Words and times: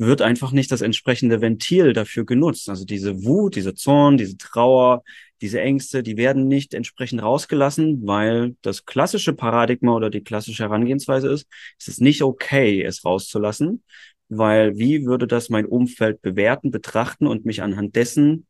wird 0.00 0.22
einfach 0.22 0.50
nicht 0.50 0.72
das 0.72 0.80
entsprechende 0.80 1.42
Ventil 1.42 1.92
dafür 1.92 2.24
genutzt. 2.24 2.70
Also 2.70 2.86
diese 2.86 3.22
Wut, 3.22 3.54
diese 3.54 3.74
Zorn, 3.74 4.16
diese 4.16 4.38
Trauer, 4.38 5.02
diese 5.42 5.60
Ängste, 5.60 6.02
die 6.02 6.16
werden 6.16 6.48
nicht 6.48 6.72
entsprechend 6.72 7.22
rausgelassen, 7.22 8.06
weil 8.06 8.56
das 8.62 8.86
klassische 8.86 9.34
Paradigma 9.34 9.94
oder 9.94 10.08
die 10.08 10.22
klassische 10.22 10.62
Herangehensweise 10.62 11.28
ist, 11.28 11.46
es 11.78 11.88
ist 11.88 12.00
nicht 12.00 12.22
okay, 12.22 12.82
es 12.82 13.04
rauszulassen, 13.04 13.82
weil 14.30 14.78
wie 14.78 15.04
würde 15.04 15.26
das 15.26 15.50
mein 15.50 15.66
Umfeld 15.66 16.22
bewerten, 16.22 16.70
betrachten 16.70 17.26
und 17.26 17.44
mich 17.44 17.62
anhand 17.62 17.94
dessen 17.94 18.46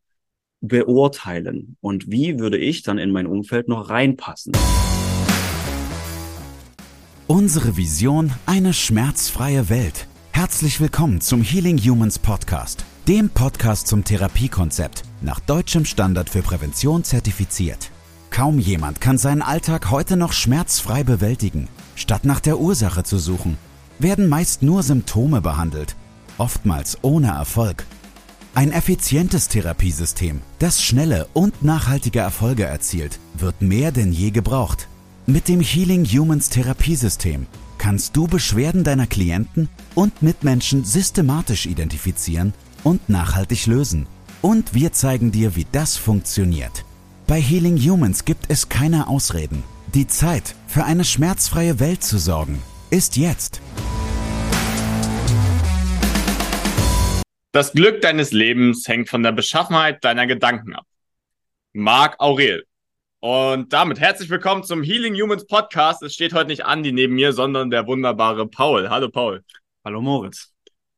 beurteilen? 0.60 1.76
Und 1.80 2.12
wie 2.12 2.38
würde 2.38 2.58
ich 2.58 2.82
dann 2.82 2.98
in 2.98 3.10
mein 3.10 3.26
Umfeld 3.26 3.66
noch 3.66 3.90
reinpassen? 3.90 4.52
Unsere 7.26 7.76
Vision, 7.76 8.30
eine 8.46 8.72
schmerzfreie 8.72 9.68
Welt. 9.68 10.06
Herzlich 10.40 10.80
willkommen 10.80 11.20
zum 11.20 11.42
Healing 11.42 11.76
Humans 11.76 12.18
Podcast, 12.18 12.86
dem 13.06 13.28
Podcast 13.28 13.86
zum 13.86 14.04
Therapiekonzept, 14.04 15.02
nach 15.20 15.38
deutschem 15.38 15.84
Standard 15.84 16.30
für 16.30 16.40
Prävention 16.40 17.04
zertifiziert. 17.04 17.90
Kaum 18.30 18.58
jemand 18.58 19.02
kann 19.02 19.18
seinen 19.18 19.42
Alltag 19.42 19.90
heute 19.90 20.16
noch 20.16 20.32
schmerzfrei 20.32 21.04
bewältigen. 21.04 21.68
Statt 21.94 22.24
nach 22.24 22.40
der 22.40 22.58
Ursache 22.58 23.02
zu 23.02 23.18
suchen, 23.18 23.58
werden 23.98 24.30
meist 24.30 24.62
nur 24.62 24.82
Symptome 24.82 25.42
behandelt, 25.42 25.94
oftmals 26.38 26.96
ohne 27.02 27.32
Erfolg. 27.32 27.84
Ein 28.54 28.72
effizientes 28.72 29.48
Therapiesystem, 29.48 30.40
das 30.58 30.82
schnelle 30.82 31.28
und 31.34 31.62
nachhaltige 31.62 32.20
Erfolge 32.20 32.64
erzielt, 32.64 33.20
wird 33.34 33.60
mehr 33.60 33.92
denn 33.92 34.10
je 34.10 34.30
gebraucht. 34.30 34.88
Mit 35.26 35.48
dem 35.48 35.60
Healing 35.60 36.06
Humans 36.06 36.48
Therapiesystem 36.48 37.46
kannst 37.80 38.14
du 38.14 38.28
Beschwerden 38.28 38.84
deiner 38.84 39.06
Klienten 39.06 39.70
und 39.94 40.22
Mitmenschen 40.22 40.84
systematisch 40.84 41.64
identifizieren 41.64 42.52
und 42.84 43.08
nachhaltig 43.08 43.66
lösen. 43.66 44.06
Und 44.42 44.74
wir 44.74 44.92
zeigen 44.92 45.32
dir, 45.32 45.56
wie 45.56 45.66
das 45.72 45.96
funktioniert. 45.96 46.84
Bei 47.26 47.40
Healing 47.40 47.78
Humans 47.78 48.26
gibt 48.26 48.44
es 48.48 48.68
keine 48.68 49.08
Ausreden. 49.08 49.64
Die 49.94 50.06
Zeit, 50.06 50.54
für 50.66 50.84
eine 50.84 51.04
schmerzfreie 51.04 51.80
Welt 51.80 52.04
zu 52.04 52.18
sorgen, 52.18 52.62
ist 52.90 53.16
jetzt. 53.16 53.62
Das 57.52 57.72
Glück 57.72 58.02
deines 58.02 58.30
Lebens 58.30 58.86
hängt 58.88 59.08
von 59.08 59.22
der 59.22 59.32
Beschaffenheit 59.32 60.04
deiner 60.04 60.26
Gedanken 60.26 60.74
ab. 60.74 60.84
Marc 61.72 62.20
Aurel. 62.20 62.64
Und 63.22 63.74
damit 63.74 64.00
herzlich 64.00 64.30
willkommen 64.30 64.64
zum 64.64 64.82
Healing 64.82 65.14
Humans 65.14 65.46
Podcast. 65.46 66.02
Es 66.02 66.14
steht 66.14 66.32
heute 66.32 66.46
nicht 66.48 66.64
Andi 66.64 66.90
neben 66.90 67.14
mir, 67.14 67.34
sondern 67.34 67.68
der 67.68 67.86
wunderbare 67.86 68.48
Paul. 68.48 68.88
Hallo 68.88 69.10
Paul. 69.10 69.44
Hallo 69.84 70.00
Moritz. 70.00 70.54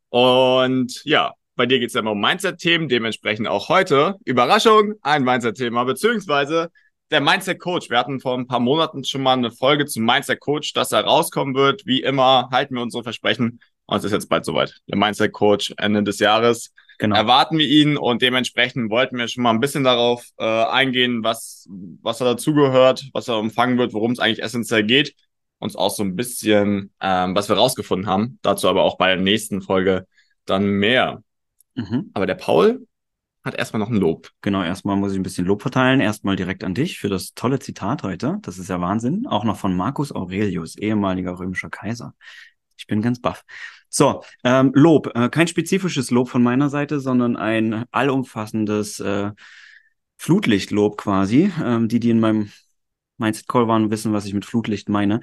Und 0.08 1.02
ja, 1.04 1.32
bei 1.56 1.66
dir 1.66 1.80
geht 1.80 1.88
es 1.88 1.94
ja 1.94 2.00
immer 2.00 2.12
um 2.12 2.20
Mindset-Themen, 2.20 2.88
dementsprechend 2.88 3.48
auch 3.48 3.68
heute, 3.68 4.18
Überraschung, 4.24 4.94
ein 5.02 5.24
Mindset-Thema, 5.24 5.82
beziehungsweise 5.82 6.70
der 7.10 7.20
Mindset-Coach. 7.22 7.90
Wir 7.90 7.98
hatten 7.98 8.20
vor 8.20 8.38
ein 8.38 8.46
paar 8.46 8.60
Monaten 8.60 9.02
schon 9.02 9.24
mal 9.24 9.32
eine 9.32 9.50
Folge 9.50 9.86
zum 9.86 10.04
Mindset-Coach, 10.04 10.74
dass 10.74 10.92
er 10.92 11.02
rauskommen 11.02 11.56
wird. 11.56 11.84
Wie 11.86 12.02
immer 12.02 12.50
halten 12.52 12.76
wir 12.76 12.82
unsere 12.82 13.02
Versprechen. 13.02 13.58
Und 13.86 13.98
es 13.98 14.04
ist 14.04 14.12
jetzt 14.12 14.28
bald 14.28 14.44
soweit. 14.44 14.80
Der 14.86 14.96
Mindset-Coach 14.96 15.74
Ende 15.76 16.04
des 16.04 16.20
Jahres. 16.20 16.72
Genau. 17.02 17.16
Erwarten 17.16 17.58
wir 17.58 17.66
ihn 17.66 17.96
und 17.96 18.22
dementsprechend 18.22 18.88
wollten 18.88 19.18
wir 19.18 19.26
schon 19.26 19.42
mal 19.42 19.50
ein 19.50 19.58
bisschen 19.58 19.82
darauf 19.82 20.24
äh, 20.38 20.44
eingehen, 20.44 21.24
was, 21.24 21.68
was 22.00 22.18
da 22.18 22.24
dazugehört, 22.24 23.10
was 23.12 23.26
er 23.26 23.40
umfangen 23.40 23.76
wird, 23.76 23.92
worum 23.92 24.12
es 24.12 24.20
eigentlich 24.20 24.40
essentiell 24.40 24.84
geht. 24.84 25.16
Uns 25.58 25.74
auch 25.74 25.90
so 25.90 26.04
ein 26.04 26.14
bisschen, 26.14 26.92
ähm, 27.00 27.34
was 27.34 27.48
wir 27.48 27.56
rausgefunden 27.56 28.08
haben. 28.08 28.38
Dazu 28.42 28.68
aber 28.68 28.84
auch 28.84 28.98
bei 28.98 29.08
der 29.08 29.16
nächsten 29.16 29.62
Folge 29.62 30.06
dann 30.44 30.64
mehr. 30.64 31.24
Mhm. 31.74 32.12
Aber 32.14 32.26
der 32.26 32.36
Paul 32.36 32.86
hat 33.42 33.56
erstmal 33.56 33.80
noch 33.80 33.90
ein 33.90 33.96
Lob. 33.96 34.30
Genau, 34.40 34.62
erstmal 34.62 34.94
muss 34.94 35.10
ich 35.10 35.18
ein 35.18 35.24
bisschen 35.24 35.44
Lob 35.44 35.60
verteilen. 35.60 35.98
Erstmal 35.98 36.36
direkt 36.36 36.62
an 36.62 36.74
dich 36.74 37.00
für 37.00 37.08
das 37.08 37.34
tolle 37.34 37.58
Zitat 37.58 38.04
heute. 38.04 38.38
Das 38.42 38.58
ist 38.58 38.68
ja 38.68 38.80
Wahnsinn. 38.80 39.26
Auch 39.26 39.42
noch 39.42 39.56
von 39.56 39.76
Marcus 39.76 40.12
Aurelius, 40.12 40.76
ehemaliger 40.76 41.36
römischer 41.36 41.68
Kaiser. 41.68 42.14
Ich 42.76 42.86
bin 42.86 43.02
ganz 43.02 43.20
baff. 43.20 43.44
So, 43.88 44.22
ähm, 44.44 44.72
Lob. 44.74 45.14
Äh, 45.14 45.28
kein 45.28 45.48
spezifisches 45.48 46.10
Lob 46.10 46.28
von 46.28 46.42
meiner 46.42 46.70
Seite, 46.70 47.00
sondern 47.00 47.36
ein 47.36 47.84
allumfassendes 47.90 49.00
äh, 49.00 49.32
Flutlichtlob 50.16 50.96
quasi. 50.96 51.52
Ähm, 51.62 51.88
die, 51.88 52.00
die 52.00 52.10
in 52.10 52.20
meinem 52.20 52.50
Mindset 53.18 53.48
Call 53.48 53.68
waren, 53.68 53.90
wissen, 53.90 54.12
was 54.12 54.24
ich 54.24 54.34
mit 54.34 54.44
Flutlicht 54.44 54.88
meine. 54.88 55.20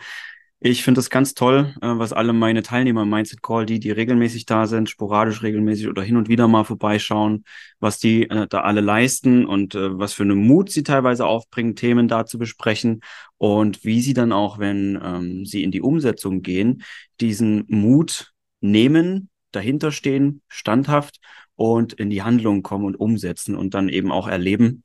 Ich 0.62 0.84
finde 0.84 1.00
das 1.00 1.09
ganz 1.09 1.36
toll, 1.36 1.74
äh, 1.81 1.88
was 1.88 2.12
alle 2.12 2.34
meine 2.34 2.64
Teilnehmer 2.64 3.03
im 3.03 3.09
Mindset 3.09 3.42
Call, 3.42 3.66
die, 3.66 3.80
die 3.80 3.92
regelmäßig 3.92 4.46
da 4.46 4.68
sind, 4.68 4.90
sporadisch 4.90 5.42
regelmäßig 5.42 5.88
oder 5.88 6.02
hin 6.02 6.18
und 6.18 6.28
wieder 6.28 6.50
mal 6.50 6.66
vorbeischauen, 6.66 7.46
was 7.80 7.97
die 7.97 8.30
äh, 8.30 8.46
da 8.46 8.62
alle 8.62 8.81
leisten 8.81 9.46
und 9.46 9.75
äh, 9.75 9.97
was 9.97 10.12
für 10.12 10.24
einen 10.24 10.46
Mut 10.46 10.70
sie 10.70 10.84
teilweise 10.84 11.25
aufbringen, 11.25 11.78
Themen 11.78 12.09
da 12.09 12.25
zu 12.25 12.38
besprechen 12.38 13.00
und 13.38 13.86
wie 13.86 14.02
sie 14.02 14.14
dann 14.14 14.34
auch, 14.34 14.59
wenn 14.59 15.00
ähm, 15.02 15.46
sie 15.46 15.64
in 15.64 15.72
die 15.72 15.81
Umsetzung 15.81 16.42
gehen, 16.42 16.84
diesen 17.22 17.64
Mut 17.70 18.34
nehmen, 18.59 19.30
dahinter 19.52 19.94
stehen, 19.94 20.41
standhaft 20.50 21.22
und 21.56 21.94
in 21.94 22.09
die 22.09 22.22
Handlung 22.24 22.64
kommen 22.64 22.84
und 22.84 23.00
umsetzen 23.00 23.56
und 23.56 23.74
dann 23.76 23.88
eben 23.88 24.12
auch 24.12 24.28
erleben, 24.28 24.84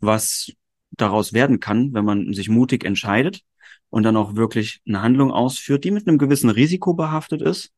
was 0.00 0.52
daraus 0.90 1.32
werden 1.32 1.60
kann, 1.60 1.94
wenn 1.94 2.04
man 2.04 2.34
sich 2.34 2.50
mutig 2.50 2.84
entscheidet 2.84 3.40
und 3.94 4.02
dann 4.02 4.16
auch 4.16 4.34
wirklich 4.34 4.80
eine 4.88 5.02
Handlung 5.02 5.30
ausführt, 5.30 5.84
die 5.84 5.92
mit 5.92 6.08
einem 6.08 6.18
gewissen 6.18 6.50
Risiko 6.50 6.94
behaftet 6.94 7.40
ist, 7.40 7.72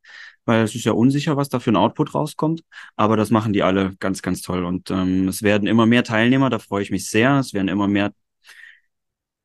weil 0.47 0.63
es 0.63 0.75
ist 0.75 0.85
ja 0.87 0.93
unsicher, 0.93 1.37
was 1.37 1.51
da 1.51 1.61
für 1.61 1.71
ein 1.71 1.77
Output 1.77 2.15
rauskommt. 2.15 2.63
Aber 2.97 3.19
das 3.19 3.29
machen 3.31 3.53
die 3.53 3.63
alle 3.63 3.95
ganz, 4.01 4.23
ganz 4.23 4.41
toll. 4.41 4.65
Und 4.65 4.91
ähm, 4.91 5.29
es 5.29 5.43
werden 5.43 5.69
immer 5.69 5.85
mehr 5.85 6.05
Teilnehmer, 6.05 6.49
da 6.49 6.59
freue 6.59 6.83
ich 6.83 6.91
mich 6.91 7.11
sehr. 7.11 7.39
Es 7.39 7.53
werden 7.53 7.69
immer 7.69 7.87
mehr 7.87 8.15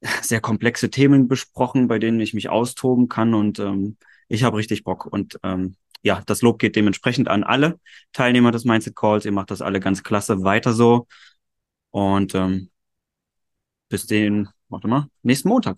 sehr 0.22 0.40
komplexe 0.40 0.90
Themen 0.90 1.28
besprochen, 1.28 1.90
bei 1.90 2.00
denen 2.00 2.22
ich 2.22 2.34
mich 2.34 2.48
austoben 2.48 3.10
kann. 3.10 3.34
Und 3.34 3.60
ähm, 3.60 3.98
ich 4.30 4.44
habe 4.44 4.56
richtig 4.56 4.86
Bock. 4.86 5.06
Und 5.06 5.40
ähm, 5.44 5.76
ja, 6.04 6.24
das 6.26 6.42
Lob 6.42 6.58
geht 6.58 6.78
dementsprechend 6.78 7.28
an 7.28 7.44
alle 7.44 7.82
Teilnehmer 8.14 8.52
des 8.52 8.64
Mindset 8.64 8.96
Calls. 8.96 9.26
Ihr 9.26 9.34
macht 9.34 9.52
das 9.52 9.62
alle 9.62 9.82
ganz 9.82 10.04
klasse. 10.04 10.44
Weiter 10.44 10.72
so. 10.72 11.08
Und 11.90 12.34
ähm, 12.34 12.70
bis 13.90 14.06
den 14.08 14.48
warte 14.72 14.88
mal, 14.88 15.08
nächsten 15.24 15.50
Montag. 15.50 15.78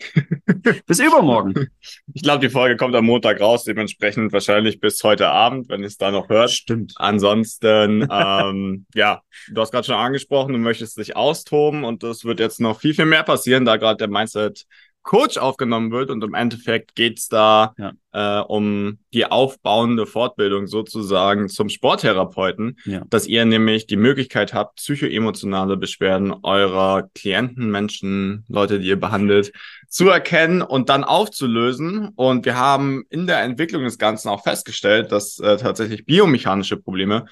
bis 0.86 0.98
übermorgen. 0.98 1.68
Ich 2.14 2.22
glaube, 2.22 2.46
die 2.46 2.52
Folge 2.52 2.76
kommt 2.76 2.94
am 2.94 3.06
Montag 3.06 3.40
raus, 3.40 3.64
dementsprechend 3.64 4.32
wahrscheinlich 4.32 4.80
bis 4.80 5.02
heute 5.02 5.28
Abend, 5.28 5.68
wenn 5.68 5.80
ihr 5.80 5.86
es 5.86 5.96
da 5.96 6.10
noch 6.10 6.28
hört. 6.28 6.50
Stimmt. 6.50 6.92
Ansonsten, 6.96 8.06
ähm, 8.10 8.86
ja, 8.94 9.22
du 9.48 9.60
hast 9.60 9.70
gerade 9.70 9.86
schon 9.86 9.94
angesprochen, 9.94 10.52
du 10.52 10.58
möchtest 10.58 10.98
dich 10.98 11.16
austoben 11.16 11.84
und 11.84 12.02
es 12.02 12.24
wird 12.24 12.40
jetzt 12.40 12.60
noch 12.60 12.80
viel, 12.80 12.94
viel 12.94 13.06
mehr 13.06 13.22
passieren, 13.22 13.64
da 13.64 13.76
gerade 13.76 13.96
der 13.96 14.08
Mindset 14.08 14.66
Coach 15.02 15.36
aufgenommen 15.36 15.90
wird 15.90 16.10
und 16.10 16.22
im 16.22 16.34
Endeffekt 16.34 16.94
geht's 16.94 17.28
da 17.28 17.74
ja. 17.76 17.92
äh, 18.12 18.44
um 18.44 18.98
die 19.12 19.26
aufbauende 19.26 20.06
Fortbildung 20.06 20.66
sozusagen 20.66 21.48
zum 21.48 21.68
Sporttherapeuten, 21.68 22.78
ja. 22.84 23.02
dass 23.10 23.26
ihr 23.26 23.44
nämlich 23.44 23.86
die 23.86 23.96
Möglichkeit 23.96 24.54
habt, 24.54 24.76
psychoemotionale 24.76 25.76
Beschwerden 25.76 26.32
eurer 26.42 27.08
Klienten, 27.14 27.70
Menschen, 27.70 28.44
Leute, 28.48 28.78
die 28.78 28.88
ihr 28.88 29.00
behandelt, 29.00 29.52
zu 29.88 30.08
erkennen 30.08 30.62
und 30.62 30.88
dann 30.88 31.04
aufzulösen. 31.04 32.10
Und 32.14 32.44
wir 32.44 32.56
haben 32.56 33.04
in 33.10 33.26
der 33.26 33.42
Entwicklung 33.42 33.84
des 33.84 33.98
Ganzen 33.98 34.28
auch 34.28 34.42
festgestellt, 34.42 35.10
dass 35.10 35.38
äh, 35.38 35.56
tatsächlich 35.56 36.06
biomechanische 36.06 36.76
Probleme 36.76 37.26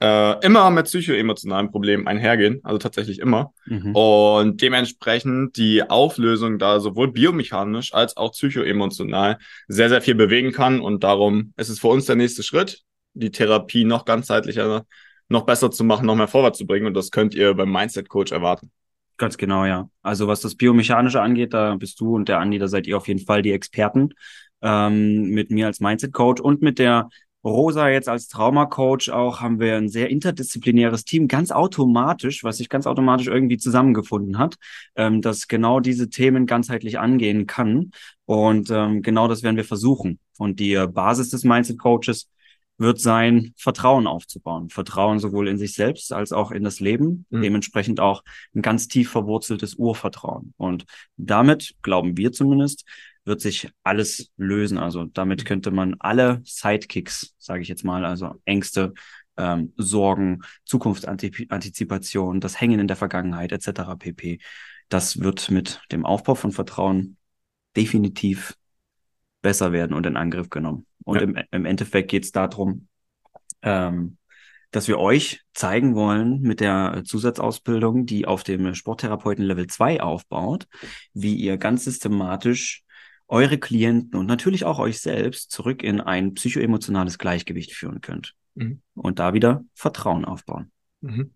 äh, 0.00 0.44
immer 0.44 0.70
mit 0.70 0.86
psychoemotionalen 0.86 1.70
Problemen 1.70 2.06
einhergehen, 2.06 2.60
also 2.64 2.78
tatsächlich 2.78 3.18
immer. 3.18 3.52
Mhm. 3.66 3.94
Und 3.94 4.62
dementsprechend 4.62 5.56
die 5.56 5.88
Auflösung 5.88 6.58
da 6.58 6.80
sowohl 6.80 7.12
biomechanisch 7.12 7.92
als 7.92 8.16
auch 8.16 8.32
psychoemotional 8.32 9.38
sehr, 9.68 9.90
sehr 9.90 10.00
viel 10.00 10.14
bewegen 10.14 10.52
kann. 10.52 10.80
Und 10.80 11.04
darum 11.04 11.52
ist 11.56 11.68
es 11.68 11.80
für 11.80 11.88
uns 11.88 12.06
der 12.06 12.16
nächste 12.16 12.42
Schritt, 12.42 12.82
die 13.12 13.30
Therapie 13.30 13.84
noch 13.84 14.06
ganzheitlicher, 14.06 14.86
noch 15.28 15.44
besser 15.44 15.70
zu 15.70 15.84
machen, 15.84 16.06
noch 16.06 16.16
mehr 16.16 16.28
vorwärts 16.28 16.58
zu 16.58 16.66
bringen. 16.66 16.86
Und 16.86 16.94
das 16.94 17.10
könnt 17.10 17.34
ihr 17.34 17.52
beim 17.54 17.70
Mindset 17.70 18.08
Coach 18.08 18.32
erwarten. 18.32 18.70
Ganz 19.18 19.36
genau, 19.36 19.66
ja. 19.66 19.90
Also 20.02 20.28
was 20.28 20.40
das 20.40 20.54
Biomechanische 20.54 21.20
angeht, 21.20 21.52
da 21.52 21.76
bist 21.76 22.00
du 22.00 22.16
und 22.16 22.28
der 22.30 22.38
Andi, 22.38 22.58
da 22.58 22.68
seid 22.68 22.86
ihr 22.86 22.96
auf 22.96 23.06
jeden 23.06 23.20
Fall 23.20 23.42
die 23.42 23.52
Experten 23.52 24.14
ähm, 24.62 25.28
mit 25.28 25.50
mir 25.50 25.66
als 25.66 25.80
Mindset 25.80 26.14
Coach 26.14 26.40
und 26.40 26.62
mit 26.62 26.78
der 26.78 27.10
Rosa 27.44 27.88
jetzt 27.88 28.08
als 28.08 28.28
Traumacoach 28.28 29.10
auch 29.10 29.40
haben 29.40 29.60
wir 29.60 29.76
ein 29.76 29.88
sehr 29.88 30.10
interdisziplinäres 30.10 31.04
Team, 31.04 31.26
ganz 31.26 31.50
automatisch, 31.50 32.44
was 32.44 32.58
sich 32.58 32.68
ganz 32.68 32.86
automatisch 32.86 33.28
irgendwie 33.28 33.56
zusammengefunden 33.56 34.38
hat, 34.38 34.56
ähm, 34.94 35.22
das 35.22 35.48
genau 35.48 35.80
diese 35.80 36.10
Themen 36.10 36.46
ganzheitlich 36.46 36.98
angehen 36.98 37.46
kann. 37.46 37.92
Und 38.26 38.70
ähm, 38.70 39.02
genau 39.02 39.26
das 39.26 39.42
werden 39.42 39.56
wir 39.56 39.64
versuchen. 39.64 40.18
Und 40.38 40.60
die 40.60 40.74
Basis 40.92 41.30
des 41.30 41.44
Mindset 41.44 41.78
Coaches 41.78 42.28
wird 42.80 42.98
sein, 42.98 43.52
Vertrauen 43.56 44.06
aufzubauen. 44.06 44.70
Vertrauen 44.70 45.18
sowohl 45.18 45.48
in 45.48 45.58
sich 45.58 45.74
selbst 45.74 46.12
als 46.12 46.32
auch 46.32 46.50
in 46.50 46.64
das 46.64 46.80
Leben. 46.80 47.26
Mhm. 47.28 47.42
Dementsprechend 47.42 48.00
auch 48.00 48.22
ein 48.54 48.62
ganz 48.62 48.88
tief 48.88 49.10
verwurzeltes 49.10 49.74
Urvertrauen. 49.74 50.54
Und 50.56 50.86
damit, 51.16 51.74
glauben 51.82 52.16
wir 52.16 52.32
zumindest, 52.32 52.86
wird 53.30 53.40
sich 53.40 53.70
alles 53.84 54.32
lösen. 54.36 54.76
Also 54.76 55.04
damit 55.04 55.44
könnte 55.44 55.70
man 55.70 55.94
alle 56.00 56.42
Sidekicks, 56.44 57.34
sage 57.38 57.62
ich 57.62 57.68
jetzt 57.68 57.84
mal, 57.84 58.04
also 58.04 58.34
Ängste, 58.44 58.92
ähm, 59.36 59.72
Sorgen, 59.76 60.40
Zukunftsantizipation, 60.66 62.40
das 62.40 62.60
Hängen 62.60 62.80
in 62.80 62.88
der 62.88 62.96
Vergangenheit 62.96 63.52
etc. 63.52 63.96
pp. 63.98 64.40
Das 64.88 65.20
wird 65.20 65.50
mit 65.50 65.80
dem 65.92 66.04
Aufbau 66.04 66.34
von 66.34 66.50
Vertrauen 66.50 67.16
definitiv 67.76 68.56
besser 69.42 69.72
werden 69.72 69.94
und 69.94 70.04
in 70.06 70.16
Angriff 70.16 70.50
genommen. 70.50 70.86
Und 71.04 71.16
ja. 71.16 71.22
im, 71.22 71.38
im 71.52 71.64
Endeffekt 71.64 72.10
geht 72.10 72.24
es 72.24 72.32
darum, 72.32 72.88
ähm, 73.62 74.18
dass 74.72 74.88
wir 74.88 74.98
euch 74.98 75.40
zeigen 75.54 75.94
wollen 75.94 76.40
mit 76.42 76.58
der 76.58 77.02
Zusatzausbildung, 77.04 78.06
die 78.06 78.26
auf 78.26 78.42
dem 78.42 78.74
Sporttherapeuten 78.74 79.44
Level 79.44 79.68
2 79.68 80.02
aufbaut, 80.02 80.66
wie 81.14 81.36
ihr 81.36 81.58
ganz 81.58 81.84
systematisch 81.84 82.84
eure 83.30 83.58
Klienten 83.58 84.18
und 84.18 84.26
natürlich 84.26 84.64
auch 84.64 84.78
euch 84.78 85.00
selbst 85.00 85.50
zurück 85.52 85.82
in 85.82 86.00
ein 86.00 86.34
psychoemotionales 86.34 87.16
Gleichgewicht 87.18 87.72
führen 87.72 88.00
könnt. 88.00 88.34
Mhm. 88.54 88.80
Und 88.94 89.18
da 89.18 89.32
wieder 89.32 89.64
Vertrauen 89.74 90.24
aufbauen. 90.24 90.72
Mhm. 91.00 91.30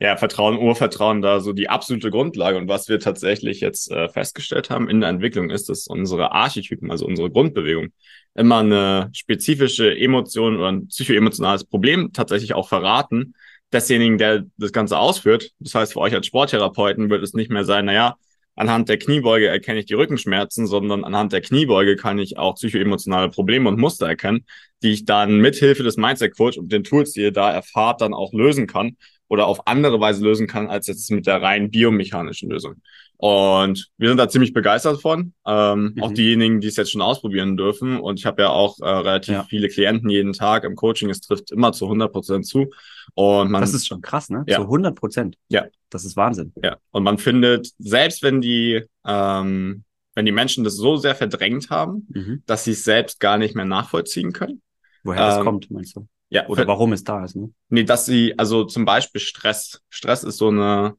Ja, 0.00 0.16
Vertrauen, 0.16 0.56
Urvertrauen 0.56 1.20
da 1.20 1.40
so 1.40 1.52
die 1.52 1.68
absolute 1.68 2.10
Grundlage. 2.10 2.56
Und 2.56 2.68
was 2.68 2.88
wir 2.88 2.98
tatsächlich 2.98 3.60
jetzt 3.60 3.90
äh, 3.90 4.08
festgestellt 4.08 4.70
haben 4.70 4.88
in 4.88 5.00
der 5.00 5.10
Entwicklung 5.10 5.50
ist, 5.50 5.68
dass 5.68 5.86
unsere 5.86 6.32
Archetypen, 6.32 6.90
also 6.90 7.04
unsere 7.04 7.30
Grundbewegung, 7.30 7.88
immer 8.34 8.58
eine 8.58 9.10
spezifische 9.12 9.94
Emotion 9.94 10.56
oder 10.56 10.68
ein 10.68 10.86
psychoemotionales 10.88 11.64
Problem 11.64 12.12
tatsächlich 12.12 12.54
auch 12.54 12.68
verraten 12.68 13.34
desjenigen, 13.70 14.16
der 14.16 14.46
das 14.56 14.72
Ganze 14.72 14.98
ausführt. 14.98 15.52
Das 15.58 15.74
heißt, 15.74 15.92
für 15.92 16.00
euch 16.00 16.14
als 16.14 16.26
Sporttherapeuten 16.26 17.10
wird 17.10 17.22
es 17.22 17.34
nicht 17.34 17.50
mehr 17.50 17.64
sein, 17.64 17.84
naja, 17.84 18.16
anhand 18.58 18.88
der 18.88 18.98
Kniebeuge 18.98 19.48
erkenne 19.48 19.80
ich 19.80 19.86
die 19.86 19.94
Rückenschmerzen, 19.94 20.66
sondern 20.66 21.04
anhand 21.04 21.32
der 21.32 21.40
Kniebeuge 21.40 21.96
kann 21.96 22.18
ich 22.18 22.38
auch 22.38 22.56
psychoemotionale 22.56 23.30
Probleme 23.30 23.68
und 23.68 23.78
Muster 23.78 24.06
erkennen, 24.06 24.44
die 24.82 24.92
ich 24.92 25.04
dann 25.04 25.38
mithilfe 25.38 25.82
des 25.82 25.96
Mindset 25.96 26.36
Coach 26.36 26.58
und 26.58 26.72
den 26.72 26.84
Tools, 26.84 27.12
die 27.12 27.22
ihr 27.22 27.32
da 27.32 27.50
erfahrt, 27.50 28.00
dann 28.00 28.14
auch 28.14 28.32
lösen 28.32 28.66
kann 28.66 28.96
oder 29.28 29.46
auf 29.46 29.66
andere 29.66 30.00
Weise 30.00 30.24
lösen 30.24 30.46
kann, 30.46 30.68
als 30.68 30.86
jetzt 30.86 31.10
mit 31.10 31.26
der 31.26 31.42
rein 31.42 31.70
biomechanischen 31.70 32.50
Lösung. 32.50 32.76
Und 33.18 33.90
wir 33.98 34.08
sind 34.08 34.16
da 34.16 34.28
ziemlich 34.28 34.52
begeistert 34.52 35.02
von. 35.02 35.34
Ähm, 35.44 35.94
mhm. 35.96 36.02
Auch 36.02 36.12
diejenigen, 36.12 36.60
die 36.60 36.68
es 36.68 36.76
jetzt 36.76 36.92
schon 36.92 37.02
ausprobieren 37.02 37.56
dürfen. 37.56 37.98
Und 37.98 38.20
ich 38.20 38.26
habe 38.26 38.42
ja 38.42 38.50
auch 38.50 38.78
äh, 38.80 38.88
relativ 38.88 39.34
ja. 39.34 39.42
viele 39.42 39.68
Klienten 39.68 40.08
jeden 40.08 40.32
Tag 40.32 40.62
im 40.62 40.76
Coaching. 40.76 41.10
Es 41.10 41.20
trifft 41.20 41.50
immer 41.50 41.72
zu 41.72 41.86
100 41.86 42.12
Prozent 42.12 42.46
zu. 42.46 42.70
Und 43.14 43.50
man, 43.50 43.60
das 43.60 43.74
ist 43.74 43.88
schon 43.88 44.02
krass, 44.02 44.30
ne? 44.30 44.44
Ja. 44.46 44.56
Zu 44.56 44.62
100 44.62 44.94
Prozent. 44.94 45.36
Ja. 45.48 45.66
Das 45.90 46.04
ist 46.04 46.16
Wahnsinn. 46.16 46.52
Ja. 46.62 46.76
Und 46.92 47.02
man 47.02 47.18
findet, 47.18 47.72
selbst 47.78 48.22
wenn 48.22 48.40
die, 48.40 48.84
ähm, 49.04 49.82
wenn 50.14 50.24
die 50.24 50.32
Menschen 50.32 50.62
das 50.62 50.76
so 50.76 50.96
sehr 50.96 51.16
verdrängt 51.16 51.70
haben, 51.70 52.06
mhm. 52.14 52.42
dass 52.46 52.64
sie 52.64 52.72
es 52.72 52.84
selbst 52.84 53.18
gar 53.18 53.36
nicht 53.36 53.56
mehr 53.56 53.64
nachvollziehen 53.64 54.32
können. 54.32 54.62
Woher 55.02 55.26
das 55.26 55.38
ähm, 55.38 55.44
kommt, 55.44 55.70
meinst 55.72 55.96
du? 55.96 56.06
Ja. 56.30 56.46
Oder 56.48 56.66
warum 56.66 56.92
es 56.92 57.04
da 57.04 57.24
ist, 57.24 57.36
ne? 57.36 57.50
Nee, 57.68 57.84
dass 57.84 58.06
sie, 58.06 58.38
also 58.38 58.64
zum 58.64 58.84
Beispiel 58.84 59.20
Stress. 59.20 59.80
Stress 59.88 60.24
ist 60.24 60.36
so 60.36 60.48
eine, 60.48 60.96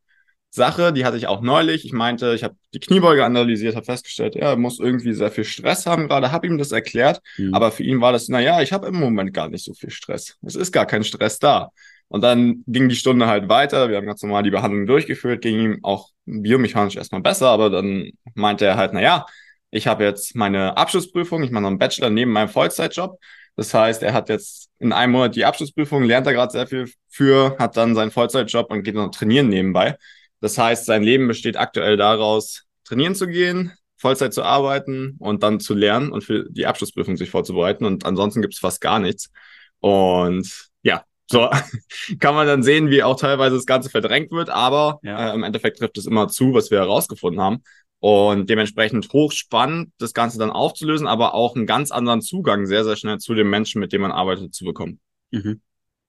Sache, 0.52 0.92
die 0.94 1.06
hatte 1.06 1.18
ich 1.18 1.28
auch 1.28 1.42
neulich. 1.42 1.86
Ich 1.86 1.94
meinte, 1.94 2.34
ich 2.34 2.44
habe 2.44 2.56
die 2.74 2.80
Kniebeuge 2.80 3.24
analysiert, 3.24 3.76
habe 3.76 3.86
festgestellt, 3.86 4.36
er 4.36 4.56
muss 4.56 4.80
irgendwie 4.80 5.14
sehr 5.14 5.32
viel 5.32 5.44
Stress 5.44 5.86
haben 5.86 6.08
gerade, 6.08 6.32
habe 6.32 6.48
ihm 6.48 6.58
das 6.58 6.72
erklärt, 6.72 7.22
mhm. 7.38 7.54
aber 7.54 7.72
für 7.72 7.84
ihn 7.84 8.02
war 8.02 8.12
das, 8.12 8.30
naja, 8.30 8.62
ich 8.62 8.74
habe 8.74 8.88
im 8.88 8.96
Moment 8.96 9.34
gar 9.34 9.48
nicht 9.50 9.64
so 9.64 9.74
viel 9.74 9.92
Stress. 9.92 10.38
Es 10.44 10.56
ist 10.56 10.72
gar 10.72 10.86
kein 10.86 11.04
Stress 11.04 11.40
da. 11.40 11.70
Und 12.08 12.24
dann 12.24 12.64
ging 12.66 12.90
die 12.90 12.96
Stunde 12.96 13.28
halt 13.28 13.50
weiter. 13.50 13.90
Wir 13.90 13.98
haben 13.98 14.08
ganz 14.08 14.24
normal 14.24 14.42
die 14.42 14.50
Behandlung 14.50 14.88
durchgeführt, 14.88 15.44
ging 15.44 15.60
ihm 15.60 15.80
auch 15.84 16.10
biomechanisch 16.26 16.96
erstmal 16.96 17.22
besser, 17.22 17.50
aber 17.50 17.70
dann 17.70 18.10
meinte 18.34 18.66
er 18.66 18.78
halt, 18.78 18.94
naja, 18.94 19.28
ich 19.70 19.86
habe 19.86 20.04
jetzt 20.04 20.36
meine 20.36 20.76
Abschlussprüfung, 20.76 21.44
ich 21.44 21.52
mache 21.52 21.62
noch 21.62 21.70
einen 21.70 21.78
Bachelor 21.78 22.10
neben 22.10 22.32
meinem 22.32 22.50
Vollzeitjob. 22.50 23.20
Das 23.56 23.74
heißt, 23.74 24.04
er 24.04 24.14
hat 24.14 24.30
jetzt 24.30 24.70
in 24.80 24.94
einem 24.94 25.14
Monat 25.14 25.36
die 25.36 25.46
Abschlussprüfung, 25.46 26.04
lernt 26.04 26.28
er 26.28 26.34
gerade 26.34 26.52
sehr 26.52 26.68
viel 26.68 26.90
für, 27.10 27.58
hat 27.60 27.78
dann 27.78 27.96
seinen 27.96 28.12
Vollzeitjob 28.12 28.72
und 28.72 28.84
geht 28.84 28.96
noch 28.96 29.12
trainieren 29.12 29.50
nebenbei. 29.50 29.98
Das 30.42 30.58
heißt, 30.58 30.86
sein 30.86 31.04
Leben 31.04 31.28
besteht 31.28 31.58
aktuell 31.58 31.98
daraus, 31.98 32.64
trainieren 32.86 33.16
zu 33.16 33.28
gehen, 33.28 33.74
Vollzeit 33.98 34.34
zu 34.34 34.44
arbeiten 34.44 35.18
und 35.20 35.44
dann 35.44 35.60
zu 35.60 35.74
lernen 35.74 36.12
und 36.12 36.24
für 36.24 36.50
die 36.50 36.66
Abschlussprüfung 36.66 37.18
sich 37.18 37.30
vorzubereiten. 37.30 37.86
Und 37.86 38.06
ansonsten 38.06 38.42
gibt 38.42 38.54
es 38.54 38.60
fast 38.60 38.80
gar 38.80 39.00
nichts. 39.00 39.30
Und 39.80 40.70
ja, 40.84 41.04
so 41.30 41.50
kann 42.20 42.36
man 42.36 42.48
dann 42.48 42.64
sehen, 42.64 42.90
wie 42.90 43.04
auch 43.04 43.20
teilweise 43.20 43.56
das 43.56 43.66
Ganze 43.66 43.90
verdrängt 43.90 44.32
wird, 44.32 44.50
aber 44.50 45.00
ja. 45.04 45.32
äh, 45.32 45.36
im 45.36 45.44
Endeffekt 45.44 45.80
trifft 45.80 45.98
es 45.98 46.06
immer 46.06 46.30
zu, 46.30 46.54
was 46.54 46.72
wir 46.72 46.80
herausgefunden 46.80 47.42
haben. 47.42 47.64
Und 48.00 48.50
dementsprechend 48.50 49.12
hochspannend, 49.12 49.92
das 49.98 50.14
Ganze 50.14 50.40
dann 50.40 50.52
aufzulösen, 50.52 51.08
aber 51.08 51.34
auch 51.34 51.56
einen 51.56 51.66
ganz 51.66 51.92
anderen 51.92 52.22
Zugang 52.22 52.66
sehr, 52.66 52.86
sehr 52.86 52.96
schnell 52.96 53.18
zu 53.18 53.34
dem 53.34 53.50
Menschen, 53.50 53.80
mit 53.80 53.92
dem 53.92 54.02
man 54.02 54.12
arbeitet, 54.12 54.54
zu 54.54 54.64
bekommen. 54.64 55.00
Mhm. 55.32 55.62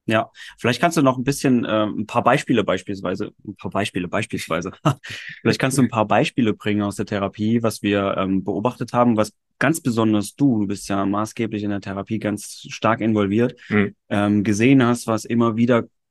Ja, 0.07 0.31
vielleicht 0.59 0.81
kannst 0.81 0.97
du 0.97 1.03
noch 1.03 1.19
ein 1.19 1.25
bisschen 1.25 1.65
äh, 1.65 1.85
ein 1.85 2.07
paar 2.07 2.25
Beispiele 2.25 2.65
beispielsweise, 2.65 3.33
ein 3.47 3.55
paar 3.57 3.71
Beispiele 3.71 4.09
beispielsweise. 4.09 4.73
vielleicht 5.41 5.61
kannst 5.61 5.79
du 5.79 5.83
ein 5.83 5.89
paar 5.89 6.07
Beispiele 6.07 6.53
bringen 6.53 6.83
aus 6.83 6.97
der 6.97 7.07
Therapie, 7.07 7.63
was 7.63 7.83
wir 7.83 8.17
ähm, 8.17 8.43
beobachtet 8.43 8.93
haben, 8.93 9.17
was 9.17 9.33
ganz 9.59 9.81
besonders 9.81 10.35
du, 10.35 10.61
du 10.61 10.67
bist 10.67 10.89
ja 10.89 11.05
maßgeblich 11.05 11.63
in 11.63 11.71
der 11.71 11.81
Therapie 11.81 12.19
ganz 12.19 12.67
stark 12.71 13.01
involviert, 13.01 13.57
mhm. 13.69 13.95
ähm, 14.09 14.43
gesehen 14.43 14.85
hast, 14.85 15.07
was 15.07 15.25
immer 15.25 15.57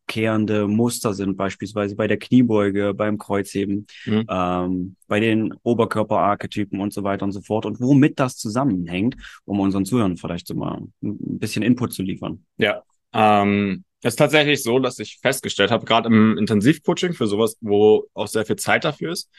wiederkehrende 0.09 0.67
Muster 0.67 1.13
sind, 1.13 1.38
beispielsweise 1.38 1.95
bei 1.95 2.07
der 2.07 2.17
Kniebeuge, 2.17 2.94
beim 2.94 3.17
Kreuzheben, 3.17 3.85
mhm. 4.06 4.25
ähm, 4.29 4.95
bei 5.07 5.19
den 5.19 5.53
Oberkörperarchetypen 5.63 6.79
und 6.79 6.94
so 6.94 7.03
weiter 7.03 7.25
und 7.25 7.31
so 7.31 7.41
fort 7.41 7.65
und 7.65 7.79
womit 7.79 8.19
das 8.19 8.35
zusammenhängt, 8.38 9.15
um 9.45 9.59
unseren 9.59 9.85
Zuhörern 9.85 10.17
vielleicht 10.17 10.47
so 10.47 10.56
mal 10.56 10.81
ein 11.01 11.39
bisschen 11.39 11.63
Input 11.63 11.94
zu 11.94 12.01
liefern. 12.01 12.44
Ja, 12.57 12.83
ähm, 13.13 13.83
es 14.01 14.13
ist 14.13 14.17
tatsächlich 14.17 14.63
so, 14.63 14.79
dass 14.79 14.97
ich 15.00 15.19
festgestellt 15.21 15.71
habe, 15.71 15.85
gerade 15.85 16.07
im 16.07 16.38
Intensivcoaching 16.38 17.13
für 17.13 17.27
sowas, 17.27 17.57
wo 17.61 18.07
auch 18.13 18.27
sehr 18.27 18.45
viel 18.45 18.56
Zeit 18.56 18.85
dafür 18.85 19.11
ist, 19.11 19.29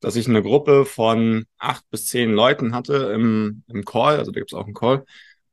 dass 0.00 0.16
ich 0.16 0.28
eine 0.28 0.42
Gruppe 0.42 0.84
von 0.84 1.44
acht 1.58 1.84
bis 1.90 2.06
zehn 2.06 2.32
Leuten 2.32 2.74
hatte 2.74 3.12
im, 3.14 3.62
im 3.68 3.84
Call, 3.84 4.18
also 4.18 4.30
da 4.30 4.40
gibt 4.40 4.52
es 4.52 4.58
auch 4.58 4.64
einen 4.64 4.74
Call. 4.74 5.04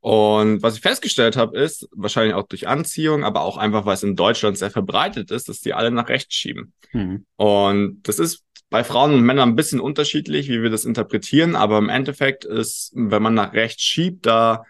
Und 0.02 0.64
was 0.64 0.74
ich 0.74 0.80
festgestellt 0.80 1.36
habe, 1.36 1.56
ist, 1.56 1.88
wahrscheinlich 1.92 2.34
auch 2.34 2.48
durch 2.48 2.66
Anziehung, 2.66 3.22
aber 3.22 3.42
auch 3.42 3.56
einfach, 3.56 3.86
weil 3.86 3.94
es 3.94 4.02
in 4.02 4.16
Deutschland 4.16 4.58
sehr 4.58 4.72
verbreitet 4.72 5.30
ist, 5.30 5.48
dass 5.48 5.60
die 5.60 5.74
alle 5.74 5.92
nach 5.92 6.08
rechts 6.08 6.34
schieben. 6.34 6.72
Mhm. 6.92 7.24
Und 7.36 8.02
das 8.02 8.18
ist 8.18 8.42
bei 8.68 8.82
Frauen 8.82 9.14
und 9.14 9.20
Männern 9.20 9.50
ein 9.50 9.54
bisschen 9.56 9.78
unterschiedlich, 9.78 10.48
wie 10.48 10.60
wir 10.60 10.70
das 10.70 10.84
interpretieren, 10.84 11.54
aber 11.54 11.78
im 11.78 11.88
Endeffekt 11.88 12.44
ist, 12.44 12.90
wenn 12.96 13.22
man 13.22 13.34
nach 13.34 13.52
rechts 13.52 13.82
schiebt, 13.82 14.26
da 14.26 14.64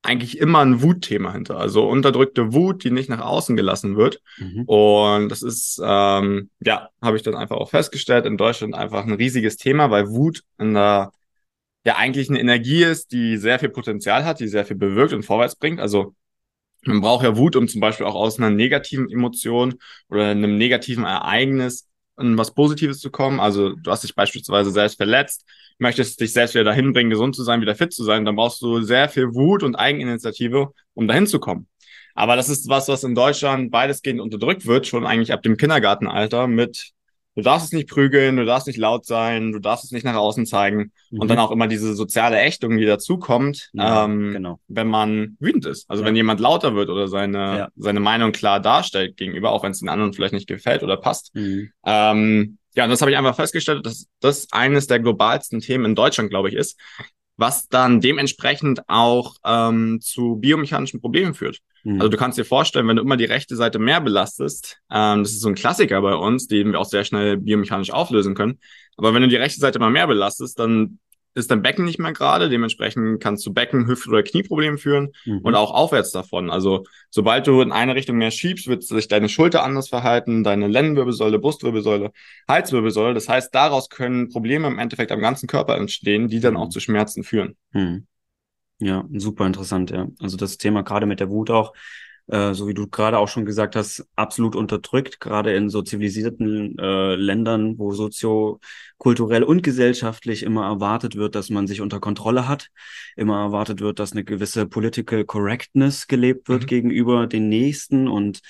eigentlich 0.00 0.38
immer 0.38 0.60
ein 0.60 0.80
Wutthema 0.80 1.32
hinter. 1.32 1.58
Also 1.58 1.86
unterdrückte 1.86 2.54
Wut, 2.54 2.84
die 2.84 2.90
nicht 2.90 3.10
nach 3.10 3.20
außen 3.20 3.56
gelassen 3.56 3.98
wird. 3.98 4.22
Mhm. 4.38 4.62
Und 4.64 5.28
das 5.28 5.42
ist, 5.42 5.78
ähm, 5.84 6.48
ja, 6.60 6.88
habe 7.02 7.18
ich 7.18 7.22
dann 7.22 7.34
einfach 7.34 7.56
auch 7.56 7.68
festgestellt, 7.68 8.24
in 8.24 8.38
Deutschland 8.38 8.74
einfach 8.74 9.04
ein 9.04 9.12
riesiges 9.12 9.58
Thema, 9.58 9.90
weil 9.90 10.08
Wut 10.08 10.42
in 10.58 10.72
der 10.72 11.12
ja 11.84 11.96
eigentlich 11.96 12.28
eine 12.30 12.40
Energie 12.40 12.82
ist, 12.82 13.12
die 13.12 13.36
sehr 13.36 13.58
viel 13.58 13.68
Potenzial 13.68 14.24
hat, 14.24 14.40
die 14.40 14.48
sehr 14.48 14.64
viel 14.64 14.76
bewirkt 14.76 15.12
und 15.12 15.22
vorwärts 15.22 15.56
bringt. 15.56 15.80
Also 15.80 16.14
man 16.86 17.00
braucht 17.00 17.24
ja 17.24 17.36
Wut, 17.36 17.56
um 17.56 17.68
zum 17.68 17.80
Beispiel 17.80 18.06
auch 18.06 18.14
aus 18.14 18.38
einer 18.38 18.50
negativen 18.50 19.10
Emotion 19.10 19.74
oder 20.08 20.28
einem 20.28 20.56
negativen 20.56 21.04
Ereignis 21.04 21.88
in 22.18 22.38
was 22.38 22.54
Positives 22.54 23.00
zu 23.00 23.10
kommen. 23.10 23.40
Also 23.40 23.70
du 23.70 23.90
hast 23.90 24.04
dich 24.04 24.14
beispielsweise 24.14 24.70
selbst 24.70 24.96
verletzt, 24.96 25.44
möchtest 25.78 26.20
dich 26.20 26.32
selbst 26.32 26.54
wieder 26.54 26.64
dahin 26.64 26.92
bringen, 26.92 27.10
gesund 27.10 27.34
zu 27.34 27.42
sein, 27.42 27.60
wieder 27.60 27.74
fit 27.74 27.92
zu 27.92 28.04
sein, 28.04 28.24
dann 28.24 28.36
brauchst 28.36 28.62
du 28.62 28.82
sehr 28.82 29.08
viel 29.08 29.34
Wut 29.34 29.62
und 29.62 29.74
Eigeninitiative, 29.74 30.72
um 30.94 31.08
dahin 31.08 31.26
zu 31.26 31.40
kommen. 31.40 31.68
Aber 32.14 32.36
das 32.36 32.48
ist 32.48 32.68
was, 32.68 32.88
was 32.88 33.02
in 33.02 33.14
Deutschland 33.14 33.72
weitestgehend 33.72 34.20
unterdrückt 34.20 34.66
wird, 34.66 34.86
schon 34.86 35.06
eigentlich 35.06 35.32
ab 35.32 35.42
dem 35.42 35.56
Kindergartenalter 35.56 36.46
mit 36.46 36.93
du 37.34 37.42
darfst 37.42 37.66
es 37.66 37.72
nicht 37.72 37.88
prügeln, 37.88 38.36
du 38.36 38.44
darfst 38.44 38.66
nicht 38.66 38.76
laut 38.76 39.04
sein, 39.06 39.52
du 39.52 39.58
darfst 39.58 39.84
es 39.84 39.90
nicht 39.90 40.04
nach 40.04 40.14
außen 40.14 40.46
zeigen. 40.46 40.92
Mhm. 41.10 41.20
Und 41.20 41.28
dann 41.28 41.38
auch 41.38 41.50
immer 41.50 41.66
diese 41.66 41.94
soziale 41.94 42.38
Ächtung, 42.38 42.76
die 42.76 42.86
dazukommt, 42.86 43.70
ja, 43.72 44.04
ähm, 44.04 44.32
genau. 44.32 44.60
wenn 44.68 44.88
man 44.88 45.36
wütend 45.40 45.66
ist. 45.66 45.88
Also 45.90 46.02
ja. 46.02 46.08
wenn 46.08 46.16
jemand 46.16 46.40
lauter 46.40 46.74
wird 46.74 46.90
oder 46.90 47.08
seine, 47.08 47.38
ja. 47.58 47.68
seine 47.76 48.00
Meinung 48.00 48.32
klar 48.32 48.60
darstellt 48.60 49.16
gegenüber, 49.16 49.52
auch 49.52 49.62
wenn 49.62 49.72
es 49.72 49.80
den 49.80 49.88
anderen 49.88 50.12
vielleicht 50.12 50.34
nicht 50.34 50.48
gefällt 50.48 50.82
oder 50.82 50.96
passt. 50.96 51.34
Mhm. 51.34 51.70
Ähm, 51.84 52.58
ja, 52.76 52.84
und 52.84 52.90
das 52.90 53.00
habe 53.00 53.10
ich 53.10 53.16
einfach 53.16 53.36
festgestellt, 53.36 53.86
dass 53.86 54.08
das 54.20 54.48
eines 54.50 54.86
der 54.86 54.98
globalsten 54.98 55.60
Themen 55.60 55.84
in 55.84 55.94
Deutschland, 55.94 56.30
glaube 56.30 56.48
ich, 56.48 56.56
ist, 56.56 56.78
was 57.36 57.68
dann 57.68 58.00
dementsprechend 58.00 58.82
auch 58.88 59.36
ähm, 59.44 60.00
zu 60.00 60.36
biomechanischen 60.36 61.00
Problemen 61.00 61.34
führt. 61.34 61.58
Mhm. 61.82 62.00
Also 62.00 62.08
du 62.08 62.16
kannst 62.16 62.38
dir 62.38 62.44
vorstellen, 62.44 62.88
wenn 62.88 62.96
du 62.96 63.02
immer 63.02 63.16
die 63.16 63.24
rechte 63.24 63.56
Seite 63.56 63.78
mehr 63.78 64.00
belastest, 64.00 64.78
ähm, 64.90 65.22
das 65.22 65.32
ist 65.32 65.40
so 65.40 65.48
ein 65.48 65.54
Klassiker 65.54 66.00
bei 66.00 66.14
uns, 66.14 66.46
den 66.46 66.72
wir 66.72 66.80
auch 66.80 66.84
sehr 66.84 67.04
schnell 67.04 67.36
biomechanisch 67.36 67.90
auflösen 67.90 68.34
können. 68.34 68.58
Aber 68.96 69.14
wenn 69.14 69.22
du 69.22 69.28
die 69.28 69.36
rechte 69.36 69.60
Seite 69.60 69.78
mal 69.78 69.90
mehr 69.90 70.06
belastest, 70.06 70.58
dann 70.58 70.98
ist 71.34 71.50
dein 71.50 71.62
Becken 71.62 71.84
nicht 71.84 71.98
mehr 71.98 72.12
gerade. 72.12 72.48
Dementsprechend 72.48 73.20
kannst 73.22 73.44
du 73.44 73.52
Becken, 73.52 73.86
Hüft- 73.86 74.08
oder 74.08 74.22
Knieprobleme 74.22 74.78
führen 74.78 75.12
mhm. 75.24 75.38
und 75.38 75.54
auch 75.54 75.72
aufwärts 75.72 76.12
davon. 76.12 76.50
Also 76.50 76.84
sobald 77.10 77.46
du 77.46 77.60
in 77.60 77.72
eine 77.72 77.94
Richtung 77.94 78.16
mehr 78.16 78.30
schiebst, 78.30 78.68
wird 78.68 78.84
sich 78.84 79.08
deine 79.08 79.28
Schulter 79.28 79.64
anders 79.64 79.88
verhalten, 79.88 80.44
deine 80.44 80.68
Lendenwirbelsäule, 80.68 81.38
Brustwirbelsäule, 81.38 82.12
Halswirbelsäule. 82.48 83.14
Das 83.14 83.28
heißt, 83.28 83.54
daraus 83.54 83.88
können 83.88 84.28
Probleme 84.28 84.68
im 84.68 84.78
Endeffekt 84.78 85.12
am 85.12 85.20
ganzen 85.20 85.46
Körper 85.46 85.76
entstehen, 85.76 86.28
die 86.28 86.40
dann 86.40 86.54
mhm. 86.54 86.60
auch 86.60 86.68
zu 86.68 86.80
Schmerzen 86.80 87.24
führen. 87.24 87.56
Mhm. 87.72 88.06
Ja, 88.78 89.04
super 89.12 89.46
interessant, 89.46 89.90
ja. 89.90 90.08
Also 90.20 90.36
das 90.36 90.58
Thema 90.58 90.82
gerade 90.82 91.06
mit 91.06 91.20
der 91.20 91.30
Wut 91.30 91.50
auch, 91.50 91.72
äh, 92.28 92.54
so 92.54 92.68
wie 92.68 92.74
du 92.74 92.86
gerade 92.86 93.18
auch 93.18 93.28
schon 93.28 93.44
gesagt 93.44 93.76
hast, 93.76 94.06
absolut 94.16 94.56
unterdrückt, 94.56 95.20
gerade 95.20 95.54
in 95.54 95.68
so 95.68 95.82
zivilisierten 95.82 96.78
äh, 96.78 97.14
Ländern, 97.16 97.78
wo 97.78 97.92
soziokulturell 97.92 99.42
und 99.42 99.62
gesellschaftlich 99.62 100.42
immer 100.42 100.64
erwartet 100.64 101.16
wird, 101.16 101.34
dass 101.34 101.50
man 101.50 101.66
sich 101.66 101.80
unter 101.80 102.00
Kontrolle 102.00 102.48
hat, 102.48 102.68
immer 103.16 103.40
erwartet 103.40 103.80
wird, 103.80 103.98
dass 103.98 104.12
eine 104.12 104.24
gewisse 104.24 104.66
Political 104.66 105.24
Correctness 105.24 106.06
gelebt 106.06 106.48
wird 106.48 106.62
mhm. 106.62 106.66
gegenüber 106.66 107.26
den 107.26 107.48
Nächsten 107.48 108.08
und 108.08 108.40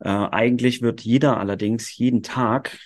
äh, 0.00 0.08
eigentlich 0.08 0.82
wird 0.82 1.02
jeder 1.02 1.38
allerdings 1.38 1.96
jeden 1.96 2.22
Tag 2.22 2.78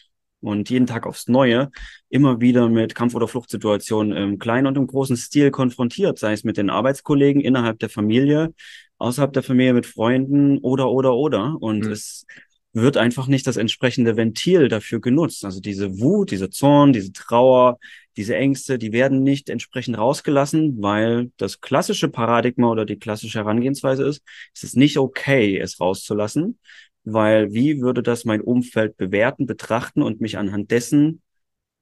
und 0.45 0.71
jeden 0.71 0.87
Tag 0.87 1.07
aufs 1.07 1.29
Neue 1.29 1.71
immer 2.09 2.41
wieder 2.41 2.69
mit 2.69 2.95
Kampf- 2.95 3.15
oder 3.15 3.29
Fluchtsituationen 3.29 4.17
im 4.17 4.39
kleinen 4.39 4.67
und 4.67 4.77
im 4.77 4.87
großen 4.87 5.17
Stil 5.17 5.51
konfrontiert, 5.51 6.19
sei 6.19 6.33
es 6.33 6.45
mit 6.45 6.57
den 6.57 6.71
Arbeitskollegen 6.71 7.41
innerhalb 7.41 7.79
der 7.79 7.89
Familie, 7.89 8.55
außerhalb 8.99 9.33
der 9.33 9.43
Familie 9.43 9.75
mit 9.75 9.87
Freunden 9.87 10.59
oder, 10.59 10.91
oder, 10.91 11.15
oder. 11.15 11.57
Und 11.61 11.87
mhm. 11.87 11.93
es 11.93 12.27
wird 12.75 12.97
einfach 12.97 13.29
nicht 13.29 13.47
das 13.47 13.57
entsprechende 13.57 14.17
Ventil 14.17 14.69
dafür 14.69 15.01
genutzt. 15.01 15.45
Also 15.45 15.61
diese 15.61 16.01
Wut, 16.01 16.33
diese 16.33 16.51
Zorn, 16.51 16.93
diese 16.93 17.13
Trauer, 17.13 17.79
diese 18.17 18.37
Ängste, 18.37 18.79
die 18.79 18.93
werden 18.93 19.23
nicht 19.23 19.49
entsprechend 19.49 19.97
rausgelassen, 19.97 20.83
weil 20.83 21.31
das 21.37 21.61
klassische 21.61 22.09
Paradigma 22.09 22.69
oder 22.69 22.85
die 22.85 22.99
klassische 22.99 23.39
Herangehensweise 23.39 24.05
ist, 24.05 24.23
es 24.55 24.65
ist 24.65 24.77
nicht 24.77 24.99
okay, 24.99 25.59
es 25.59 25.81
rauszulassen, 25.81 26.59
weil 27.05 27.53
wie 27.53 27.81
würde 27.81 28.03
das 28.03 28.25
mein 28.25 28.41
Umfeld 28.41 28.97
bewerten, 28.97 29.47
betrachten 29.47 30.03
und 30.03 30.21
mich 30.21 30.39
anhand 30.39 30.71
dessen 30.71 31.21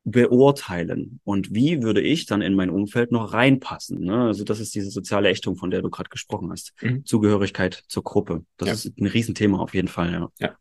beurteilen 0.04 1.20
und 1.22 1.54
wie 1.54 1.82
würde 1.82 2.00
ich 2.00 2.26
dann 2.26 2.42
in 2.42 2.54
mein 2.54 2.70
Umfeld 2.70 3.12
noch 3.12 3.32
reinpassen. 3.32 4.00
Ne? 4.00 4.24
Also 4.24 4.42
das 4.42 4.58
ist 4.58 4.74
diese 4.74 4.90
soziale 4.90 5.28
Ächtung, 5.28 5.56
von 5.56 5.70
der 5.70 5.80
du 5.80 5.90
gerade 5.90 6.10
gesprochen 6.10 6.50
hast. 6.50 6.72
Mhm. 6.82 7.04
Zugehörigkeit 7.04 7.84
zur 7.86 8.02
Gruppe. 8.02 8.44
Das 8.56 8.68
ja. 8.68 8.74
ist 8.74 8.98
ein 8.98 9.06
Riesenthema 9.06 9.58
auf 9.58 9.74
jeden 9.74 9.88
Fall. 9.88 10.12
Ja. 10.12 10.28
ja. 10.40 10.56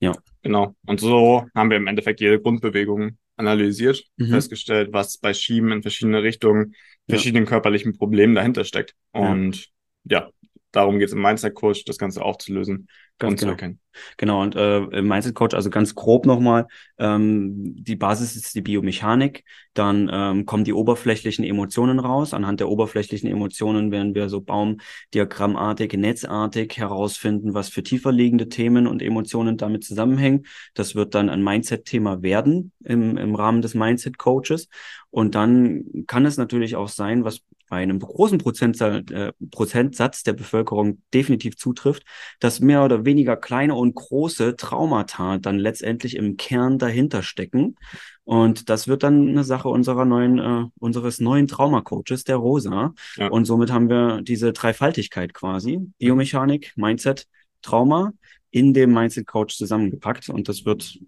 Ja. 0.00 0.16
Genau. 0.42 0.74
Und 0.86 1.00
so 1.00 1.46
haben 1.54 1.70
wir 1.70 1.76
im 1.76 1.86
Endeffekt 1.86 2.20
jede 2.20 2.40
Grundbewegung 2.40 3.18
analysiert, 3.36 4.04
mhm. 4.16 4.30
festgestellt, 4.30 4.92
was 4.92 5.18
bei 5.18 5.32
Schieben 5.34 5.72
in 5.72 5.82
verschiedene 5.82 6.22
Richtungen, 6.22 6.74
verschiedenen 7.08 7.44
ja. 7.44 7.50
körperlichen 7.50 7.96
Problemen 7.96 8.34
dahinter 8.34 8.64
steckt. 8.64 8.94
Und 9.12 9.68
ja, 10.04 10.30
darum 10.72 10.98
geht 10.98 11.08
es 11.08 11.14
im 11.14 11.22
Mindset-Coach, 11.22 11.84
das 11.84 11.98
Ganze 11.98 12.22
aufzulösen 12.22 12.88
ganz 13.18 13.32
und 13.32 13.40
genau. 13.40 13.50
zu 13.50 13.52
erkennen. 13.52 13.80
Genau, 14.16 14.42
und 14.42 14.54
äh, 14.54 15.02
Mindset 15.02 15.34
Coach, 15.34 15.54
also 15.54 15.70
ganz 15.70 15.94
grob 15.94 16.24
nochmal, 16.24 16.68
ähm, 16.98 17.74
die 17.74 17.96
Basis 17.96 18.36
ist 18.36 18.54
die 18.54 18.60
Biomechanik, 18.60 19.44
dann 19.74 20.08
ähm, 20.12 20.46
kommen 20.46 20.64
die 20.64 20.72
oberflächlichen 20.72 21.44
Emotionen 21.44 21.98
raus. 21.98 22.32
Anhand 22.32 22.60
der 22.60 22.68
oberflächlichen 22.68 23.28
Emotionen 23.28 23.90
werden 23.90 24.14
wir 24.14 24.28
so 24.28 24.40
baumdiagrammartig, 24.40 25.92
netzartig 25.94 26.78
herausfinden, 26.78 27.54
was 27.54 27.68
für 27.68 27.82
tiefer 27.82 28.12
liegende 28.12 28.48
Themen 28.48 28.86
und 28.86 29.02
Emotionen 29.02 29.56
damit 29.56 29.84
zusammenhängen. 29.84 30.46
Das 30.74 30.94
wird 30.94 31.14
dann 31.14 31.28
ein 31.28 31.42
Mindset-Thema 31.42 32.22
werden 32.22 32.72
im, 32.84 33.16
im 33.16 33.34
Rahmen 33.34 33.62
des 33.62 33.74
Mindset 33.74 34.18
Coaches. 34.18 34.68
Und 35.10 35.34
dann 35.34 36.04
kann 36.06 36.24
es 36.24 36.36
natürlich 36.36 36.76
auch 36.76 36.88
sein, 36.88 37.24
was 37.24 37.40
bei 37.68 37.76
einem 37.76 37.98
großen 37.98 38.38
Prozentsatz, 38.38 39.10
äh, 39.10 39.32
Prozentsatz 39.50 40.22
der 40.22 40.32
Bevölkerung 40.32 41.02
definitiv 41.12 41.56
zutrifft, 41.56 42.02
dass 42.40 42.60
mehr 42.60 42.84
oder 42.84 43.04
weniger 43.04 43.36
kleine 43.36 43.74
und 43.74 43.94
große 43.94 44.56
Traumata 44.56 45.38
dann 45.38 45.58
letztendlich 45.58 46.16
im 46.16 46.36
Kern 46.36 46.78
dahinter 46.78 47.22
stecken. 47.22 47.76
Und 48.24 48.68
das 48.68 48.88
wird 48.88 49.02
dann 49.02 49.28
eine 49.28 49.44
Sache 49.44 49.68
unserer 49.68 50.04
neuen, 50.04 50.38
äh, 50.38 50.64
unseres 50.78 51.20
neuen 51.20 51.46
Traumacoaches, 51.46 52.24
der 52.24 52.36
Rosa. 52.36 52.94
Ja. 53.16 53.28
Und 53.28 53.44
somit 53.44 53.70
haben 53.70 53.88
wir 53.88 54.22
diese 54.22 54.52
Dreifaltigkeit 54.52 55.34
quasi. 55.34 55.80
Biomechanik, 55.98 56.72
Mindset, 56.76 57.26
Trauma 57.62 58.12
in 58.50 58.74
dem 58.74 58.92
Mindset 58.92 59.26
Coach 59.26 59.56
zusammengepackt. 59.56 60.28
Und 60.28 60.48
das 60.48 60.64
wird, 60.64 60.98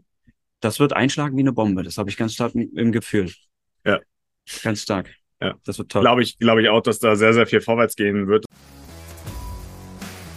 das 0.60 0.80
wird 0.80 0.92
einschlagen 0.92 1.36
wie 1.36 1.42
eine 1.42 1.52
Bombe. 1.52 1.82
Das 1.82 1.98
habe 1.98 2.10
ich 2.10 2.16
ganz 2.16 2.34
stark 2.34 2.54
im 2.54 2.92
Gefühl. 2.92 3.30
Ja. 3.84 4.00
Ganz 4.62 4.82
stark. 4.82 5.19
Ja, 5.42 5.54
das 5.64 5.78
wird 5.78 5.90
toll. 5.90 6.02
Glaube 6.02 6.22
ich, 6.22 6.38
glaube 6.38 6.62
ich 6.62 6.68
auch, 6.68 6.82
dass 6.82 6.98
da 6.98 7.16
sehr, 7.16 7.32
sehr 7.32 7.46
viel 7.46 7.62
vorwärts 7.62 7.96
gehen 7.96 8.28
wird. 8.28 8.44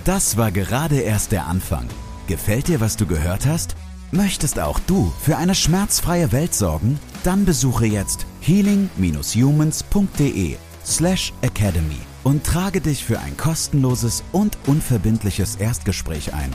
Das 0.06 0.38
war 0.38 0.52
gerade 0.52 1.00
erst 1.00 1.32
der 1.32 1.48
Anfang. 1.48 1.88
Gefällt 2.28 2.68
dir, 2.68 2.82
was 2.82 2.98
du 2.98 3.06
gehört 3.06 3.46
hast? 3.46 3.76
Möchtest 4.12 4.60
auch 4.60 4.80
du 4.80 5.14
für 5.22 5.38
eine 5.38 5.56
schmerzfreie 5.56 6.32
Welt 6.32 6.54
sorgen? 6.54 7.00
Dann 7.24 7.46
besuche 7.46 7.86
jetzt 7.86 8.26
healing-humans.de 8.42 10.56
slash 10.86 11.34
academy 11.42 12.00
und 12.24 12.46
trage 12.46 12.80
dich 12.80 13.04
für 13.04 13.20
ein 13.20 13.36
kostenloses 13.38 14.24
und 14.32 14.58
unverbindliches 14.68 15.56
Erstgespräch 15.56 16.34
ein. 16.34 16.54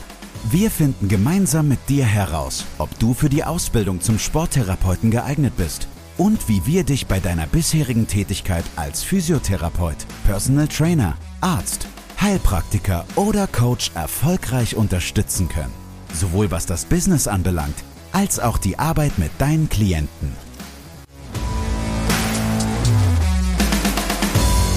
Wir 0.50 0.70
finden 0.70 1.08
gemeinsam 1.08 1.68
mit 1.68 1.80
dir 1.88 2.04
heraus, 2.04 2.64
ob 2.78 2.96
du 2.98 3.12
für 3.12 3.28
die 3.28 3.44
Ausbildung 3.44 4.00
zum 4.00 4.18
Sporttherapeuten 4.18 5.10
geeignet 5.10 5.54
bist 5.56 5.88
und 6.18 6.48
wie 6.48 6.66
wir 6.66 6.84
dich 6.84 7.06
bei 7.06 7.20
deiner 7.20 7.46
bisherigen 7.46 8.06
Tätigkeit 8.08 8.64
als 8.76 9.04
Physiotherapeut, 9.04 9.96
Personal 10.26 10.66
Trainer, 10.66 11.16
Arzt, 11.40 11.86
Heilpraktiker 12.20 13.06
oder 13.14 13.46
Coach 13.46 13.92
erfolgreich 13.94 14.76
unterstützen 14.76 15.48
können. 15.48 15.72
Sowohl 16.12 16.50
was 16.50 16.66
das 16.66 16.84
Business 16.84 17.28
anbelangt, 17.28 17.84
als 18.12 18.40
auch 18.40 18.58
die 18.58 18.78
Arbeit 18.78 19.18
mit 19.18 19.30
deinen 19.38 19.68
Klienten. 19.68 20.32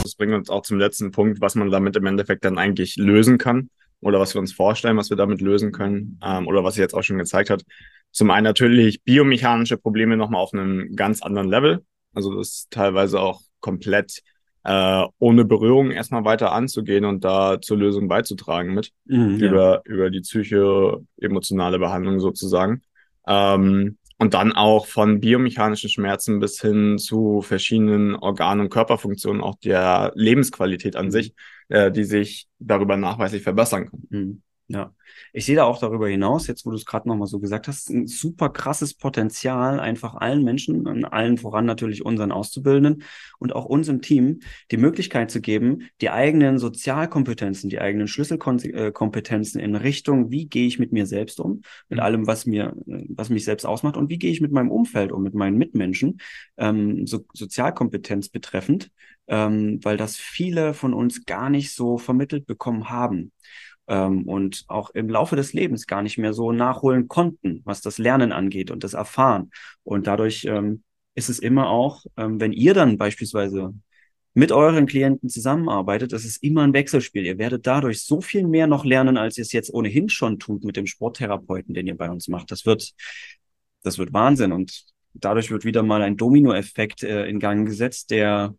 Das 0.04 0.16
bringt 0.16 0.34
uns 0.34 0.50
auch 0.50 0.62
zum 0.62 0.78
letzten 0.78 1.12
Punkt, 1.12 1.42
was 1.42 1.56
man 1.56 1.72
damit 1.72 1.96
im 1.96 2.06
Endeffekt 2.06 2.46
dann 2.46 2.60
eigentlich 2.60 2.98
lösen 2.98 3.40
kann 3.40 3.70
oder 4.02 4.20
was 4.20 4.36
wir 4.36 4.42
uns 4.42 4.54
vorstellen, 4.54 4.98
was 4.98 5.10
wir 5.10 5.18
damit 5.18 5.42
lösen 5.42 5.72
können 5.72 6.20
ähm, 6.24 6.48
oder 6.48 6.64
was 6.64 6.76
sich 6.76 6.82
jetzt 6.82 6.94
auch 6.94 7.04
schon 7.04 7.18
gezeigt 7.18 7.50
hat. 7.50 7.64
Zum 8.12 8.30
einen 8.32 8.44
natürlich 8.44 9.04
biomechanische 9.04 9.78
Probleme 9.78 10.18
nochmal 10.18 10.42
auf 10.42 10.54
einem 10.54 10.96
ganz 10.96 11.22
anderen 11.22 11.50
Level. 11.50 11.86
Also 12.14 12.36
das 12.36 12.50
ist 12.50 12.72
teilweise 12.72 13.20
auch 13.20 13.42
komplett 13.60 14.22
äh, 14.64 15.04
ohne 15.20 15.46
Berührung 15.46 15.92
erstmal 15.92 16.26
weiter 16.26 16.52
anzugehen 16.52 17.06
und 17.06 17.24
da 17.24 17.60
zur 17.62 17.78
Lösung 17.78 18.08
beizutragen 18.08 18.74
mit 18.74 18.92
mhm, 19.06 19.38
über, 19.38 19.82
ja. 19.86 19.94
über 19.94 20.10
die 20.10 20.22
psycho-emotionale 20.22 21.80
Behandlung 21.80 22.20
sozusagen. 22.20 22.82
Ähm, 23.28 23.98
und 24.18 24.36
dann 24.36 24.52
auch 24.52 24.86
von 24.86 25.20
biomechanischen 25.20 25.90
Schmerzen 25.90 26.40
bis 26.40 26.62
hin 26.62 27.00
zu 27.00 27.42
verschiedenen 27.42 28.14
Organ- 28.14 28.60
und 28.60 28.70
Körperfunktionen, 28.70 29.42
auch 29.42 29.56
der 29.56 30.12
Lebensqualität 30.14 30.96
an 30.96 31.08
mhm. 31.08 31.12
sich, 31.12 31.34
äh, 31.70 31.92
die 31.92 32.04
sich 32.04 32.48
darüber 32.60 32.98
nachweislich 32.98 33.42
verbessern 33.42 33.90
kann. 33.90 34.04
Mhm. 34.10 34.42
Ja, 34.68 34.94
ich 35.34 35.46
sehe 35.46 35.58
da 35.58 35.66
auch 35.66 35.80
darüber 35.80 36.08
hinaus, 36.08 36.48
jetzt 36.48 36.66
wo 36.66 36.70
du 36.70 36.78
es 36.78 36.86
gerade 36.86 37.08
nochmal 37.10 37.28
so 37.28 37.40
gesagt 37.42 37.68
hast, 37.68 37.90
ein 37.90 38.08
super 38.08 38.50
krasses 38.50 38.94
Potenzial, 38.94 39.82
einfach 39.82 40.16
allen 40.16 40.46
Menschen, 40.46 41.04
allen 41.04 41.38
voran 41.38 41.66
natürlich 41.66 42.06
unseren 42.06 42.32
Auszubildenden 42.32 43.04
und 43.38 43.54
auch 43.54 43.66
uns 43.66 43.90
im 43.90 44.02
Team, 44.02 44.40
die 44.72 44.78
Möglichkeit 44.78 45.30
zu 45.30 45.42
geben, 45.42 45.90
die 46.00 46.10
eigenen 46.10 46.58
Sozialkompetenzen, 46.58 47.70
die 47.70 47.82
eigenen 47.82 48.08
Schlüsselkompetenzen 48.08 49.60
in 49.60 49.76
Richtung, 49.76 50.32
wie 50.32 50.48
gehe 50.48 50.68
ich 50.68 50.80
mit 50.80 50.94
mir 50.94 51.06
selbst 51.06 51.42
um, 51.42 51.64
mit 51.90 51.98
mhm. 51.98 52.04
allem, 52.04 52.28
was 52.28 52.46
mir, 52.46 52.74
was 52.86 53.30
mich 53.30 53.44
selbst 53.44 53.66
ausmacht 53.66 53.98
und 53.98 54.10
wie 54.10 54.20
gehe 54.20 54.32
ich 54.32 54.40
mit 54.40 54.54
meinem 54.54 54.72
Umfeld 54.72 55.12
um, 55.12 55.22
mit 55.22 55.34
meinen 55.34 55.58
Mitmenschen, 55.58 56.22
ähm, 56.56 57.06
so 57.08 57.26
Sozialkompetenz 57.34 58.30
betreffend, 58.30 58.90
ähm, 59.28 59.80
weil 59.84 59.98
das 59.98 60.16
viele 60.16 60.74
von 60.74 60.94
uns 60.94 61.26
gar 61.26 61.50
nicht 61.50 61.74
so 61.74 61.98
vermittelt 61.98 62.46
bekommen 62.46 62.90
haben 62.90 63.34
ähm, 63.92 64.24
und 64.24 64.64
auch 64.70 64.90
im 64.92 65.10
Laufe 65.10 65.36
des 65.36 65.52
Lebens 65.52 65.86
gar 65.86 66.02
nicht 66.02 66.18
mehr 66.18 66.34
so 66.34 66.54
nachholen 66.54 67.10
konnten, 67.10 67.62
was 67.66 67.82
das 67.82 67.98
Lernen 67.98 68.32
angeht 68.32 68.72
und 68.72 68.86
das 68.86 68.94
Erfahren. 68.94 69.52
Und 69.84 70.08
dadurch 70.08 70.46
ähm, 70.46 70.84
ist 71.14 71.30
es 71.30 71.40
immer 71.40 71.70
auch, 71.70 72.06
ähm, 72.16 72.40
wenn 72.40 72.54
ihr 72.54 72.74
dann 72.74 72.98
beispielsweise 72.98 73.74
mit 74.34 74.54
euren 74.54 74.86
Klienten 74.86 75.28
zusammenarbeitet, 75.28 76.14
das 76.14 76.24
ist 76.24 76.42
immer 76.42 76.64
ein 76.64 76.74
Wechselspiel. 76.74 77.26
Ihr 77.26 77.38
werdet 77.38 77.68
dadurch 77.68 78.04
so 78.04 78.22
viel 78.22 78.48
mehr 78.48 78.66
noch 78.66 78.86
lernen, 78.86 79.18
als 79.18 79.38
ihr 79.38 79.42
es 79.42 79.52
jetzt 79.52 79.74
ohnehin 79.74 80.08
schon 80.08 80.40
tut 80.40 80.64
mit 80.64 80.78
dem 80.78 80.88
Sporttherapeuten, 80.88 81.74
den 81.74 81.88
ihr 81.88 81.98
bei 81.98 82.10
uns 82.10 82.30
macht. 82.30 82.50
Das 82.50 82.66
wird, 82.66 82.94
das 83.84 83.98
wird 83.98 84.14
Wahnsinn 84.14 84.54
und 84.54 84.86
dadurch 85.14 85.52
wird 85.52 85.66
wieder 85.66 85.84
mal 85.84 86.02
ein 86.02 86.16
Dominoeffekt 86.16 87.04
äh, 87.04 87.26
in 87.26 87.42
Gang 87.42 87.68
gesetzt, 87.68 88.10
der, 88.10 88.56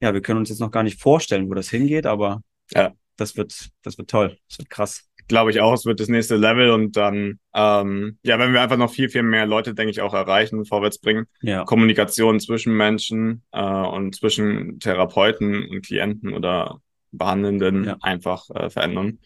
ja, 0.00 0.14
wir 0.14 0.22
können 0.22 0.38
uns 0.38 0.48
jetzt 0.48 0.60
noch 0.60 0.70
gar 0.70 0.84
nicht 0.84 0.98
vorstellen, 0.98 1.50
wo 1.50 1.54
das 1.54 1.68
hingeht, 1.68 2.06
aber 2.06 2.40
ja 2.72 2.94
das 3.16 3.36
wird, 3.36 3.70
das 3.82 3.98
wird 3.98 4.10
toll. 4.10 4.38
Das 4.48 4.58
wird 4.58 4.70
krass. 4.70 5.08
glaube 5.28 5.50
ich 5.50 5.60
auch, 5.60 5.72
es 5.72 5.84
wird 5.84 6.00
das 6.00 6.08
nächste 6.08 6.36
Level 6.36 6.70
und 6.70 6.96
dann, 6.96 7.38
ähm, 7.54 8.18
ja, 8.22 8.38
wenn 8.38 8.52
wir 8.52 8.60
einfach 8.60 8.76
noch 8.76 8.92
viel, 8.92 9.08
viel 9.08 9.22
mehr 9.22 9.46
Leute, 9.46 9.74
denke 9.74 9.90
ich, 9.90 10.00
auch 10.00 10.14
erreichen, 10.14 10.64
vorwärts 10.64 10.98
bringen, 10.98 11.26
ja. 11.42 11.64
Kommunikation 11.64 12.40
zwischen 12.40 12.76
Menschen 12.76 13.42
äh, 13.52 13.62
und 13.62 14.16
zwischen 14.16 14.80
Therapeuten 14.80 15.68
und 15.68 15.86
Klienten 15.86 16.32
oder 16.32 16.80
Behandelnden 17.12 17.84
ja. 17.84 17.96
einfach 18.00 18.48
äh, 18.50 18.70
verändern 18.70 19.18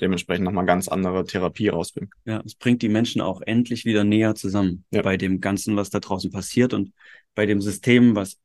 dementsprechend 0.00 0.44
nochmal 0.44 0.66
ganz 0.66 0.88
andere 0.88 1.24
Therapie 1.24 1.68
rausbringen. 1.68 2.10
Ja, 2.24 2.42
es 2.44 2.56
bringt 2.56 2.82
die 2.82 2.88
Menschen 2.88 3.20
auch 3.20 3.40
endlich 3.40 3.84
wieder 3.84 4.04
näher 4.04 4.34
zusammen 4.34 4.84
ja. 4.90 5.00
bei 5.00 5.16
dem 5.16 5.40
Ganzen, 5.40 5.76
was 5.76 5.90
da 5.90 6.00
draußen 6.00 6.30
passiert 6.30 6.74
und 6.74 6.92
bei 7.34 7.46
dem 7.46 7.60
System, 7.60 8.16
was 8.16 8.38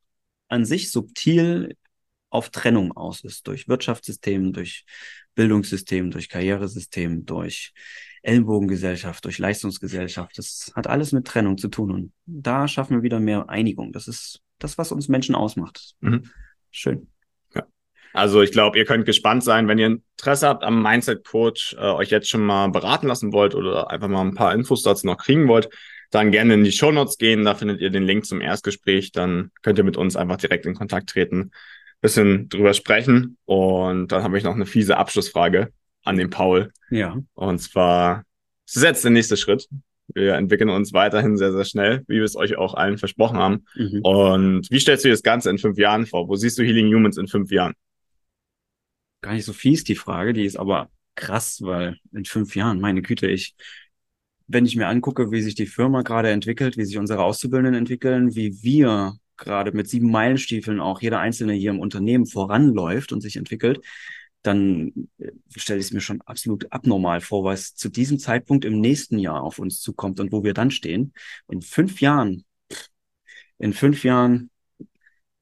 an 0.50 0.66
sich 0.66 0.92
subtil 0.92 1.76
auf 2.30 2.50
Trennung 2.50 2.92
aus 2.96 3.24
ist, 3.24 3.48
durch 3.48 3.68
Wirtschaftssystem, 3.68 4.54
durch 4.54 4.86
Bildungssystem, 5.36 6.12
durch 6.12 6.30
Karrieresystem, 6.30 7.26
durch 7.26 7.74
Ellenbogengesellschaft, 8.24 9.24
durch 9.26 9.38
Leistungsgesellschaft. 9.38 10.38
Das 10.38 10.72
hat 10.76 10.88
alles 10.88 11.12
mit 11.12 11.26
Trennung 11.26 11.58
zu 11.58 11.68
tun. 11.70 11.92
Und 11.92 12.14
da 12.26 12.68
schaffen 12.68 12.98
wir 12.98 13.04
wieder 13.04 13.20
mehr 13.20 13.50
Einigung. 13.50 13.94
Das 13.94 14.08
ist 14.08 14.42
das, 14.60 14.78
was 14.78 14.92
uns 14.92 15.08
Menschen 15.08 15.36
ausmacht. 15.36 15.96
Mhm. 16.02 16.30
Schön. 16.72 17.08
Also 18.18 18.42
ich 18.42 18.52
glaube, 18.52 18.80
ihr 18.80 18.86
könnt 18.86 19.06
gespannt 19.06 19.44
sein, 19.44 19.68
wenn 19.68 19.78
ihr 19.78 20.00
Interesse 20.18 20.48
habt 20.48 20.64
am 20.64 20.82
Mindset 20.82 21.24
Coach, 21.24 21.76
äh, 21.78 21.82
euch 21.82 22.10
jetzt 22.10 22.28
schon 22.28 22.44
mal 22.44 22.68
beraten 22.70 23.06
lassen 23.06 23.32
wollt 23.32 23.54
oder 23.54 23.92
einfach 23.92 24.08
mal 24.08 24.22
ein 24.22 24.34
paar 24.34 24.56
Infos 24.56 24.82
dazu 24.82 25.06
noch 25.06 25.18
kriegen 25.18 25.48
wollt, 25.48 25.70
dann 26.10 26.32
gerne 26.32 26.56
in 26.56 26.64
die 26.64 26.72
Show 26.72 26.92
Notes 26.92 27.20
gehen. 27.20 27.46
Da 27.46 27.54
findet 27.54 27.80
ihr 27.80 27.92
den 27.92 28.02
Link 28.02 28.26
zum 28.26 28.42
Erstgespräch. 28.42 29.12
Dann 29.12 29.52
könnt 29.62 29.78
ihr 29.78 29.84
mit 29.84 29.98
uns 29.98 30.16
einfach 30.16 30.38
direkt 30.38 30.66
in 30.66 30.74
Kontakt 30.74 31.12
treten, 31.12 31.52
bisschen 32.02 32.50
drüber 32.50 32.74
sprechen. 32.74 33.38
Und 33.46 34.12
dann 34.12 34.24
habe 34.24 34.38
ich 34.38 34.44
noch 34.44 34.56
eine 34.56 34.66
fiese 34.66 34.98
Abschlussfrage 34.98 35.72
an 36.04 36.18
den 36.18 36.30
Paul. 36.30 36.72
Ja. 36.90 37.18
Und 37.34 37.60
zwar, 37.60 38.24
es 38.66 38.76
ist 38.76 38.84
jetzt 38.84 39.04
der 39.04 39.12
nächste 39.12 39.38
Schritt. 39.38 39.68
Wir 40.14 40.36
entwickeln 40.36 40.70
uns 40.70 40.94
weiterhin 40.94 41.36
sehr, 41.36 41.52
sehr 41.52 41.66
schnell, 41.66 42.04
wie 42.08 42.18
wir 42.18 42.24
es 42.24 42.38
euch 42.38 42.58
auch 42.58 42.76
allen 42.76 42.98
versprochen 42.98 43.38
haben. 43.38 43.66
Mhm. 43.76 44.00
Und 44.04 44.72
wie 44.72 44.80
stellst 44.80 45.04
du 45.04 45.10
dir 45.10 45.14
das 45.14 45.24
Ganze 45.24 45.50
in 45.50 45.58
fünf 45.58 45.78
Jahren 45.78 46.06
vor? 46.06 46.30
Wo 46.30 46.36
siehst 46.36 46.58
du 46.58 46.64
Healing 46.64 46.94
Humans 46.94 47.18
in 47.18 47.28
fünf 47.28 47.52
Jahren? 47.52 47.74
gar 49.22 49.34
nicht 49.34 49.46
so 49.46 49.54
fies, 49.54 49.84
die 49.84 49.96
Frage, 49.96 50.34
die 50.34 50.46
ist 50.46 50.58
aber 50.58 50.90
krass, 51.16 51.62
weil 51.62 51.98
in 52.14 52.26
fünf 52.26 52.56
Jahren, 52.56 52.80
meine 52.80 53.02
Güte, 53.02 53.28
ich, 53.28 53.56
wenn 54.48 54.66
ich 54.66 54.76
mir 54.76 54.88
angucke, 54.88 55.32
wie 55.32 55.42
sich 55.42 55.56
die 55.56 55.66
Firma 55.66 56.02
gerade 56.04 56.30
entwickelt, 56.30 56.78
wie 56.78 56.86
sich 56.86 56.98
unsere 56.98 57.24
Auszubildenden 57.24 57.76
entwickeln, 57.76 58.36
wie 58.36 58.62
wir 58.64 59.18
gerade 59.38 59.72
mit 59.72 59.88
sieben 59.90 60.12
Meilenstiefeln 60.12 60.80
auch 60.80 61.02
jeder 61.02 61.20
Einzelne 61.20 61.54
hier 61.54 61.72
im 61.72 61.80
Unternehmen 61.80 62.26
voranläuft 62.26 63.12
und 63.12 63.22
sich 63.22 63.38
entwickelt, 63.38 63.82
dann 64.42 65.10
äh, 65.20 65.32
stelle 65.56 65.80
ich 65.80 65.88
es 65.88 65.94
mir 65.94 66.02
schon 66.02 66.22
absolut 66.22 66.72
abnormal 66.72 67.22
vor, 67.22 67.44
was 67.44 67.76
zu 67.76 67.90
diesem 67.90 68.20
Zeitpunkt 68.20 68.66
im 68.66 68.80
nächsten 68.80 69.20
Jahr 69.20 69.44
auf 69.44 69.60
uns 69.60 69.82
zukommt 69.82 70.20
und 70.20 70.32
wo 70.32 70.44
wir 70.44 70.54
dann 70.54 70.72
stehen. 70.72 71.14
In 71.50 71.62
fünf 71.62 72.02
Jahren, 72.02 72.46
in 73.60 73.74
fünf 73.74 74.04
Jahren 74.04 74.50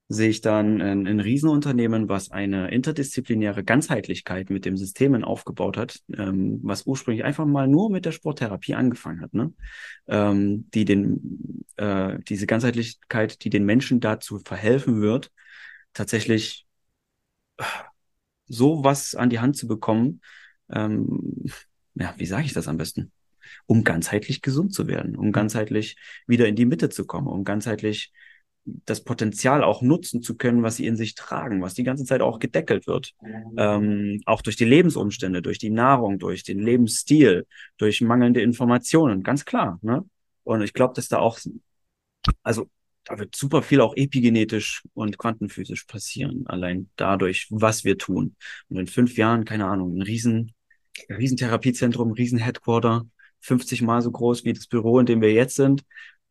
sehe 0.08 0.30
ich 0.30 0.42
dann 0.42 0.82
ein, 0.82 1.08
ein 1.08 1.20
Riesenunternehmen, 1.20 2.10
was 2.10 2.30
eine 2.30 2.70
interdisziplinäre 2.70 3.64
Ganzheitlichkeit 3.64 4.52
mit 4.52 4.66
dem 4.66 4.78
Systemen 4.78 5.24
aufgebaut 5.24 5.78
hat, 5.78 6.00
ähm, 6.16 6.60
was 6.62 6.86
ursprünglich 6.86 7.24
einfach 7.24 7.46
mal 7.46 7.68
nur 7.68 7.90
mit 7.90 8.06
der 8.06 8.12
Sporttherapie 8.12 8.76
angefangen 8.76 9.22
hat, 9.22 9.34
ne? 9.34 9.52
ähm, 10.08 10.70
die 10.74 10.86
den, 10.86 11.66
äh, 11.78 12.20
diese 12.28 12.46
Ganzheitlichkeit, 12.46 13.44
die 13.44 13.50
den 13.50 13.66
Menschen 13.66 14.00
dazu 14.00 14.40
verhelfen 14.40 15.02
wird, 15.02 15.32
tatsächlich 15.94 16.68
so 18.48 18.84
was 18.84 19.16
an 19.16 19.32
die 19.32 19.40
Hand 19.40 19.58
zu 19.58 19.68
bekommen, 19.68 20.22
ähm, 20.70 21.46
ja, 21.96 22.14
wie 22.18 22.26
sage 22.26 22.46
ich 22.46 22.54
das 22.54 22.68
am 22.68 22.78
besten? 22.78 23.12
Um 23.66 23.84
ganzheitlich 23.84 24.42
gesund 24.42 24.74
zu 24.74 24.88
werden, 24.88 25.16
um 25.16 25.32
ganzheitlich 25.32 25.98
wieder 26.28 26.48
in 26.48 26.56
die 26.56 26.66
Mitte 26.66 26.90
zu 26.90 27.06
kommen, 27.06 27.28
um 27.28 27.44
ganzheitlich 27.44 28.12
das 28.66 29.04
Potenzial 29.04 29.64
auch 29.64 29.82
nutzen 29.82 30.22
zu 30.24 30.36
können, 30.36 30.64
was 30.64 30.78
sie 30.78 30.88
in 30.88 30.98
sich 30.98 31.14
tragen, 31.14 31.62
was 31.62 31.76
die 31.76 31.84
ganze 31.84 32.04
Zeit 32.04 32.22
auch 32.22 32.40
gedeckelt 32.40 32.88
wird. 32.88 33.14
Ähm, 33.58 34.22
auch 34.26 34.42
durch 34.42 34.56
die 34.56 34.66
Lebensumstände, 34.66 35.42
durch 35.42 35.60
die 35.60 35.70
Nahrung, 35.70 36.18
durch 36.18 36.44
den 36.44 36.60
Lebensstil, 36.60 37.46
durch 37.78 38.02
mangelnde 38.02 38.42
Informationen, 38.42 39.22
ganz 39.22 39.46
klar. 39.46 39.80
Ne? 39.82 40.04
Und 40.44 40.62
ich 40.64 40.74
glaube, 40.74 40.96
dass 40.96 41.08
da 41.08 41.20
auch, 41.20 41.40
also 42.42 42.70
da 43.04 43.20
wird 43.20 43.36
super 43.36 43.62
viel 43.62 43.82
auch 43.82 43.96
epigenetisch 43.96 44.84
und 44.96 45.18
quantenphysisch 45.18 45.84
passieren, 45.84 46.48
allein 46.48 46.90
dadurch, 46.96 47.48
was 47.52 47.84
wir 47.84 48.00
tun. 48.00 48.36
Und 48.70 48.78
in 48.78 48.88
fünf 48.88 49.16
Jahren, 49.16 49.46
keine 49.46 49.68
Ahnung, 49.68 49.96
ein 49.96 50.02
riesen, 50.02 50.54
riesen 51.10 51.38
Therapiezentrum, 51.38 52.14
riesen 52.14 52.40
Headquarter, 52.40 53.06
50 53.42 53.84
mal 53.84 54.02
so 54.02 54.12
groß 54.12 54.44
wie 54.44 54.54
das 54.54 54.66
Büro, 54.66 55.00
in 55.00 55.06
dem 55.06 55.22
wir 55.22 55.32
jetzt 55.32 55.56
sind. 55.56 55.86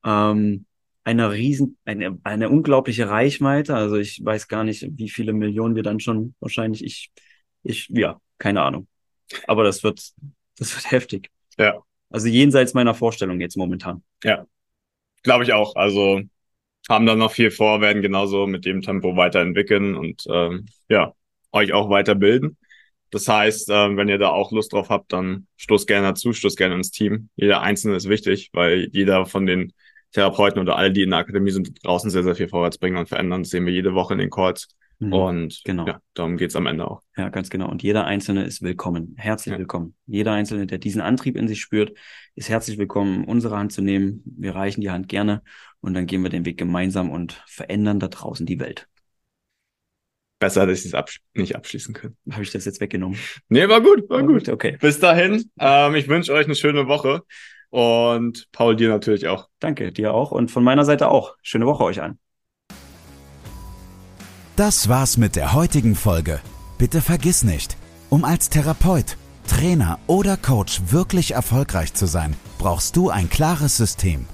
Ähm, 0.04 0.66
eine 1.04 1.30
riesen, 1.30 1.76
eine, 1.84 2.18
eine 2.24 2.48
unglaubliche 2.48 3.08
Reichweite. 3.08 3.74
Also 3.74 3.96
ich 3.96 4.24
weiß 4.24 4.48
gar 4.48 4.64
nicht, 4.64 4.86
wie 4.96 5.10
viele 5.10 5.32
Millionen 5.32 5.76
wir 5.76 5.82
dann 5.82 6.00
schon 6.00 6.34
wahrscheinlich, 6.40 6.82
ich, 6.82 7.12
ich, 7.62 7.88
ja, 7.90 8.20
keine 8.38 8.62
Ahnung. 8.62 8.88
Aber 9.46 9.64
das 9.64 9.84
wird, 9.84 10.12
das 10.58 10.74
wird 10.74 10.90
heftig. 10.90 11.30
Ja. 11.58 11.82
Also 12.10 12.28
jenseits 12.28 12.74
meiner 12.74 12.94
Vorstellung 12.94 13.40
jetzt 13.40 13.56
momentan. 13.56 14.02
Ja. 14.22 14.46
Glaube 15.22 15.44
ich 15.44 15.52
auch. 15.52 15.76
Also 15.76 16.22
haben 16.88 17.06
da 17.06 17.14
noch 17.14 17.32
viel 17.32 17.50
vor, 17.50 17.80
werden 17.80 18.02
genauso 18.02 18.46
mit 18.46 18.64
dem 18.64 18.82
Tempo 18.82 19.16
weiterentwickeln 19.16 19.94
und 19.94 20.24
ähm, 20.28 20.66
ja, 20.88 21.14
euch 21.52 21.72
auch 21.72 21.88
weiterbilden. 21.88 22.58
Das 23.10 23.28
heißt, 23.28 23.70
äh, 23.70 23.96
wenn 23.96 24.08
ihr 24.08 24.18
da 24.18 24.30
auch 24.30 24.52
Lust 24.52 24.72
drauf 24.72 24.90
habt, 24.90 25.12
dann 25.12 25.46
stoßt 25.56 25.86
gerne 25.86 26.08
dazu, 26.08 26.32
stoßt 26.32 26.56
gerne 26.56 26.74
ins 26.74 26.90
Team. 26.90 27.28
Jeder 27.36 27.62
Einzelne 27.62 27.96
ist 27.96 28.08
wichtig, 28.08 28.50
weil 28.52 28.88
jeder 28.92 29.24
von 29.24 29.46
den 29.46 29.72
Therapeuten 30.14 30.60
oder 30.60 30.76
alle, 30.76 30.92
die 30.92 31.02
in 31.02 31.10
der 31.10 31.18
Akademie 31.18 31.50
sind, 31.50 31.84
draußen 31.84 32.08
sehr, 32.08 32.22
sehr 32.22 32.36
viel 32.36 32.48
vorwärts 32.48 32.78
bringen 32.78 32.96
und 32.96 33.08
verändern. 33.08 33.42
Das 33.42 33.50
sehen 33.50 33.66
wir 33.66 33.72
jede 33.72 33.94
Woche 33.94 34.14
in 34.14 34.20
den 34.20 34.30
Calls. 34.30 34.68
Mhm, 35.00 35.12
und 35.12 35.60
genau. 35.64 35.86
ja, 35.86 36.00
darum 36.14 36.36
geht's 36.36 36.54
am 36.54 36.66
Ende 36.66 36.88
auch. 36.88 37.02
Ja, 37.16 37.28
ganz 37.28 37.50
genau. 37.50 37.68
Und 37.68 37.82
jeder 37.82 38.04
Einzelne 38.04 38.44
ist 38.44 38.62
willkommen. 38.62 39.16
Herzlich 39.18 39.52
ja. 39.52 39.58
willkommen. 39.58 39.94
Jeder 40.06 40.32
Einzelne, 40.32 40.66
der 40.66 40.78
diesen 40.78 41.00
Antrieb 41.00 41.36
in 41.36 41.48
sich 41.48 41.60
spürt, 41.60 41.98
ist 42.36 42.48
herzlich 42.48 42.78
willkommen, 42.78 43.24
unsere 43.24 43.56
Hand 43.58 43.72
zu 43.72 43.82
nehmen. 43.82 44.22
Wir 44.24 44.54
reichen 44.54 44.80
die 44.80 44.90
Hand 44.90 45.08
gerne 45.08 45.42
und 45.80 45.94
dann 45.94 46.06
gehen 46.06 46.22
wir 46.22 46.30
den 46.30 46.44
Weg 46.44 46.58
gemeinsam 46.58 47.10
und 47.10 47.42
verändern 47.46 47.98
da 47.98 48.06
draußen 48.06 48.46
die 48.46 48.60
Welt. 48.60 48.86
Besser, 50.38 50.66
dass 50.66 50.80
ich 50.80 50.86
es 50.86 50.94
absch 50.94 51.20
nicht 51.32 51.56
abschließen 51.56 51.92
können. 51.92 52.16
Habe 52.30 52.42
ich 52.42 52.52
das 52.52 52.64
jetzt 52.64 52.80
weggenommen? 52.80 53.18
Nee, 53.48 53.68
war 53.68 53.80
gut, 53.80 54.08
war, 54.08 54.18
war 54.18 54.26
gut. 54.26 54.44
gut. 54.44 54.48
Okay. 54.48 54.76
Bis 54.80 55.00
dahin. 55.00 55.50
Ähm, 55.58 55.96
ich 55.96 56.06
wünsche 56.06 56.32
euch 56.32 56.46
eine 56.46 56.54
schöne 56.54 56.86
Woche. 56.86 57.22
Und 57.74 58.52
Paul, 58.52 58.76
dir 58.76 58.88
natürlich 58.88 59.26
auch. 59.26 59.48
Danke, 59.58 59.90
dir 59.90 60.14
auch. 60.14 60.30
Und 60.30 60.52
von 60.52 60.62
meiner 60.62 60.84
Seite 60.84 61.08
auch. 61.08 61.34
Schöne 61.42 61.66
Woche 61.66 61.82
euch 61.82 62.00
allen. 62.00 62.20
Das 64.54 64.88
war's 64.88 65.16
mit 65.16 65.34
der 65.34 65.54
heutigen 65.54 65.96
Folge. 65.96 66.38
Bitte 66.78 67.00
vergiss 67.00 67.42
nicht, 67.42 67.76
um 68.10 68.24
als 68.24 68.48
Therapeut, 68.48 69.16
Trainer 69.48 69.98
oder 70.06 70.36
Coach 70.36 70.82
wirklich 70.90 71.32
erfolgreich 71.32 71.92
zu 71.94 72.06
sein, 72.06 72.36
brauchst 72.58 72.94
du 72.94 73.10
ein 73.10 73.28
klares 73.28 73.76
System. 73.76 74.26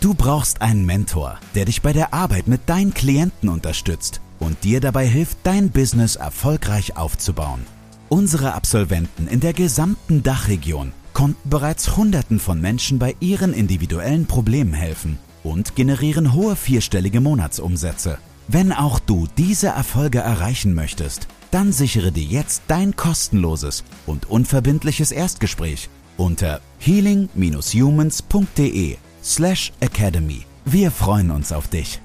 Du 0.00 0.14
brauchst 0.14 0.62
einen 0.62 0.86
Mentor, 0.86 1.38
der 1.54 1.66
dich 1.66 1.82
bei 1.82 1.92
der 1.92 2.14
Arbeit 2.14 2.48
mit 2.48 2.62
deinen 2.66 2.94
Klienten 2.94 3.50
unterstützt 3.50 4.22
und 4.38 4.64
dir 4.64 4.80
dabei 4.80 5.04
hilft, 5.04 5.36
dein 5.42 5.70
Business 5.70 6.16
erfolgreich 6.16 6.96
aufzubauen. 6.96 7.66
Unsere 8.08 8.54
Absolventen 8.54 9.28
in 9.28 9.40
der 9.40 9.52
gesamten 9.52 10.22
Dachregion 10.22 10.94
konnten 11.16 11.48
bereits 11.48 11.96
Hunderten 11.96 12.38
von 12.38 12.60
Menschen 12.60 12.98
bei 12.98 13.16
ihren 13.20 13.54
individuellen 13.54 14.26
Problemen 14.26 14.74
helfen 14.74 15.18
und 15.42 15.74
generieren 15.74 16.34
hohe 16.34 16.56
vierstellige 16.56 17.22
Monatsumsätze. 17.22 18.18
Wenn 18.48 18.70
auch 18.70 18.98
du 18.98 19.26
diese 19.38 19.68
Erfolge 19.68 20.18
erreichen 20.18 20.74
möchtest, 20.74 21.26
dann 21.50 21.72
sichere 21.72 22.12
dir 22.12 22.24
jetzt 22.24 22.64
dein 22.68 22.96
kostenloses 22.96 23.82
und 24.04 24.28
unverbindliches 24.28 25.10
Erstgespräch 25.10 25.88
unter 26.18 26.60
healing-humans.de 26.80 28.96
slash 29.24 29.72
academy. 29.80 30.44
Wir 30.66 30.90
freuen 30.90 31.30
uns 31.30 31.50
auf 31.50 31.68
dich. 31.68 32.02